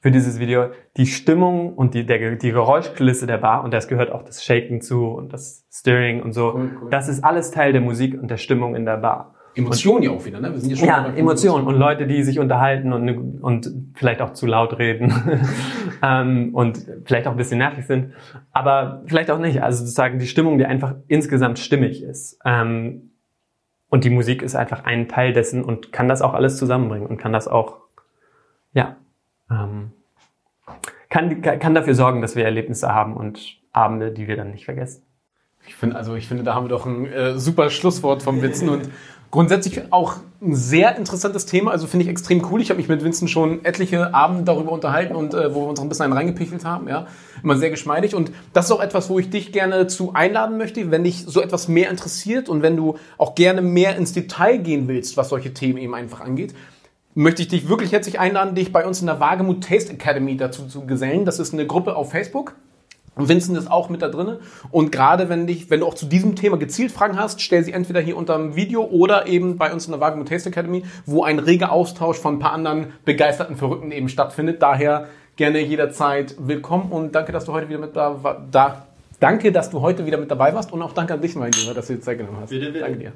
für 0.00 0.10
dieses 0.10 0.38
Video 0.38 0.70
die 0.96 1.06
Stimmung 1.06 1.74
und 1.74 1.94
die, 1.94 2.06
der, 2.06 2.36
die 2.36 2.52
Geräuschkulisse 2.52 3.26
der 3.26 3.38
Bar 3.38 3.64
und 3.64 3.72
das 3.72 3.86
gehört 3.86 4.10
auch 4.10 4.22
das 4.22 4.42
Shaken 4.42 4.80
zu 4.80 5.06
und 5.06 5.32
das 5.32 5.66
Stirring 5.70 6.22
und 6.22 6.32
so. 6.32 6.54
Cool, 6.54 6.70
cool. 6.82 6.90
Das 6.90 7.08
ist 7.08 7.22
alles 7.22 7.50
Teil 7.50 7.72
der 7.72 7.82
Musik 7.82 8.20
und 8.20 8.30
der 8.30 8.38
Stimmung 8.38 8.74
in 8.74 8.84
der 8.86 8.96
Bar. 8.96 9.34
Emotionen 9.54 10.02
ja 10.04 10.10
auch 10.10 10.24
wieder, 10.24 10.40
ne? 10.40 10.52
Wir 10.52 10.60
sind 10.60 10.70
ja 10.70 10.76
schon 10.76 10.88
Ja, 10.88 11.06
Emotionen 11.14 11.66
und 11.66 11.74
Leute, 11.74 12.06
die 12.06 12.22
sich 12.22 12.38
unterhalten 12.38 12.92
und, 12.92 13.42
und 13.42 13.70
vielleicht 13.94 14.22
auch 14.22 14.32
zu 14.32 14.46
laut 14.46 14.78
reden 14.78 15.12
ähm, 16.02 16.54
und 16.54 16.86
vielleicht 17.04 17.26
auch 17.26 17.32
ein 17.32 17.36
bisschen 17.36 17.58
nervig 17.58 17.84
sind, 17.86 18.12
aber 18.52 19.02
vielleicht 19.06 19.30
auch 19.30 19.38
nicht. 19.38 19.62
Also 19.62 19.80
sozusagen 19.80 20.18
die 20.18 20.26
Stimmung, 20.26 20.58
die 20.58 20.66
einfach 20.66 20.94
insgesamt 21.08 21.58
stimmig 21.58 22.02
ist. 22.02 22.38
Ähm, 22.44 23.10
und 23.88 24.04
die 24.04 24.10
Musik 24.10 24.42
ist 24.42 24.54
einfach 24.54 24.84
ein 24.84 25.08
Teil 25.08 25.32
dessen 25.32 25.64
und 25.64 25.92
kann 25.92 26.06
das 26.06 26.22
auch 26.22 26.32
alles 26.32 26.56
zusammenbringen 26.56 27.08
und 27.08 27.16
kann 27.16 27.32
das 27.32 27.48
auch, 27.48 27.78
ja, 28.72 28.96
ähm, 29.50 29.92
kann, 31.08 31.42
kann 31.42 31.74
dafür 31.74 31.94
sorgen, 31.94 32.22
dass 32.22 32.36
wir 32.36 32.44
Erlebnisse 32.44 32.92
haben 32.94 33.16
und 33.16 33.58
Abende, 33.72 34.12
die 34.12 34.28
wir 34.28 34.36
dann 34.36 34.50
nicht 34.50 34.64
vergessen. 34.64 35.02
Ich 35.66 35.74
finde, 35.74 35.96
also 35.96 36.14
ich 36.14 36.26
finde, 36.26 36.42
da 36.42 36.54
haben 36.54 36.64
wir 36.64 36.70
doch 36.70 36.86
ein 36.86 37.06
äh, 37.06 37.38
super 37.38 37.70
Schlusswort 37.70 38.22
vom 38.22 38.42
Witzen 38.42 38.68
und 38.68 38.90
grundsätzlich 39.30 39.92
auch 39.92 40.16
ein 40.40 40.54
sehr 40.54 40.96
interessantes 40.96 41.46
Thema. 41.46 41.70
Also 41.70 41.86
finde 41.86 42.04
ich 42.04 42.10
extrem 42.10 42.44
cool. 42.50 42.60
Ich 42.60 42.70
habe 42.70 42.78
mich 42.78 42.88
mit 42.88 43.04
Vincent 43.04 43.30
schon 43.30 43.64
etliche 43.64 44.14
Abende 44.14 44.44
darüber 44.44 44.72
unterhalten 44.72 45.14
und 45.14 45.34
äh, 45.34 45.54
wo 45.54 45.62
wir 45.62 45.68
uns 45.68 45.78
auch 45.78 45.84
ein 45.84 45.88
bisschen 45.88 46.04
einen 46.06 46.14
reingepichelt 46.14 46.64
haben. 46.64 46.88
Ja, 46.88 47.06
immer 47.42 47.56
sehr 47.56 47.70
geschmeidig. 47.70 48.14
Und 48.14 48.32
das 48.52 48.66
ist 48.66 48.72
auch 48.72 48.80
etwas, 48.80 49.10
wo 49.10 49.18
ich 49.18 49.30
dich 49.30 49.52
gerne 49.52 49.86
zu 49.86 50.14
einladen 50.14 50.56
möchte, 50.56 50.90
wenn 50.90 51.04
dich 51.04 51.24
so 51.26 51.42
etwas 51.42 51.68
mehr 51.68 51.90
interessiert 51.90 52.48
und 52.48 52.62
wenn 52.62 52.76
du 52.76 52.96
auch 53.18 53.34
gerne 53.34 53.62
mehr 53.62 53.96
ins 53.96 54.12
Detail 54.12 54.58
gehen 54.58 54.88
willst, 54.88 55.16
was 55.16 55.28
solche 55.28 55.52
Themen 55.52 55.78
eben 55.78 55.94
einfach 55.94 56.20
angeht 56.20 56.54
möchte 57.20 57.42
ich 57.42 57.48
dich 57.48 57.68
wirklich 57.68 57.92
herzlich 57.92 58.18
einladen, 58.18 58.54
dich 58.54 58.72
bei 58.72 58.86
uns 58.86 59.00
in 59.00 59.06
der 59.06 59.20
Wagemut 59.20 59.62
Taste 59.62 59.92
Academy 59.92 60.36
dazu 60.36 60.66
zu 60.66 60.86
gesellen. 60.86 61.24
Das 61.24 61.38
ist 61.38 61.52
eine 61.52 61.66
Gruppe 61.66 61.94
auf 61.94 62.10
Facebook. 62.10 62.54
Und 63.14 63.28
Vincent 63.28 63.58
ist 63.58 63.70
auch 63.70 63.90
mit 63.90 64.00
da 64.00 64.08
drin. 64.08 64.36
Und 64.70 64.90
gerade 64.90 65.28
wenn 65.28 65.46
dich, 65.46 65.68
wenn 65.68 65.80
du 65.80 65.86
auch 65.86 65.94
zu 65.94 66.06
diesem 66.06 66.34
Thema 66.34 66.56
gezielt 66.56 66.92
Fragen 66.92 67.18
hast, 67.18 67.42
stell 67.42 67.62
sie 67.62 67.72
entweder 67.72 68.00
hier 68.00 68.16
unter 68.16 68.38
dem 68.38 68.56
Video 68.56 68.84
oder 68.84 69.26
eben 69.26 69.58
bei 69.58 69.70
uns 69.70 69.84
in 69.84 69.92
der 69.92 70.00
Wagemut 70.00 70.28
Taste 70.28 70.48
Academy, 70.48 70.84
wo 71.04 71.22
ein 71.22 71.38
reger 71.38 71.72
Austausch 71.72 72.16
von 72.16 72.36
ein 72.36 72.38
paar 72.38 72.52
anderen 72.52 72.94
begeisterten 73.04 73.56
Verrückten 73.56 73.92
eben 73.92 74.08
stattfindet. 74.08 74.62
Daher 74.62 75.08
gerne 75.36 75.60
jederzeit 75.60 76.36
willkommen 76.38 76.90
und 76.90 77.14
danke, 77.14 77.32
dass 77.32 77.44
du 77.44 77.52
heute 77.52 77.68
wieder 77.68 77.80
mit 77.80 77.94
da, 77.94 78.40
da 78.50 78.86
danke, 79.18 79.52
dass 79.52 79.68
du 79.68 79.82
heute 79.82 80.06
wieder 80.06 80.16
mit 80.16 80.30
dabei 80.30 80.54
warst 80.54 80.72
und 80.72 80.80
auch 80.80 80.94
danke 80.94 81.12
an 81.12 81.20
dich, 81.20 81.34
mein 81.34 81.52
Lieber, 81.52 81.74
dass 81.74 81.88
du 81.88 81.94
dir 81.94 82.00
Zeit 82.00 82.16
genommen 82.16 82.38
hast. 82.40 82.48
Bitte, 82.48 82.66
bitte. 82.66 82.80
Danke 82.80 82.98
dir. 82.98 83.12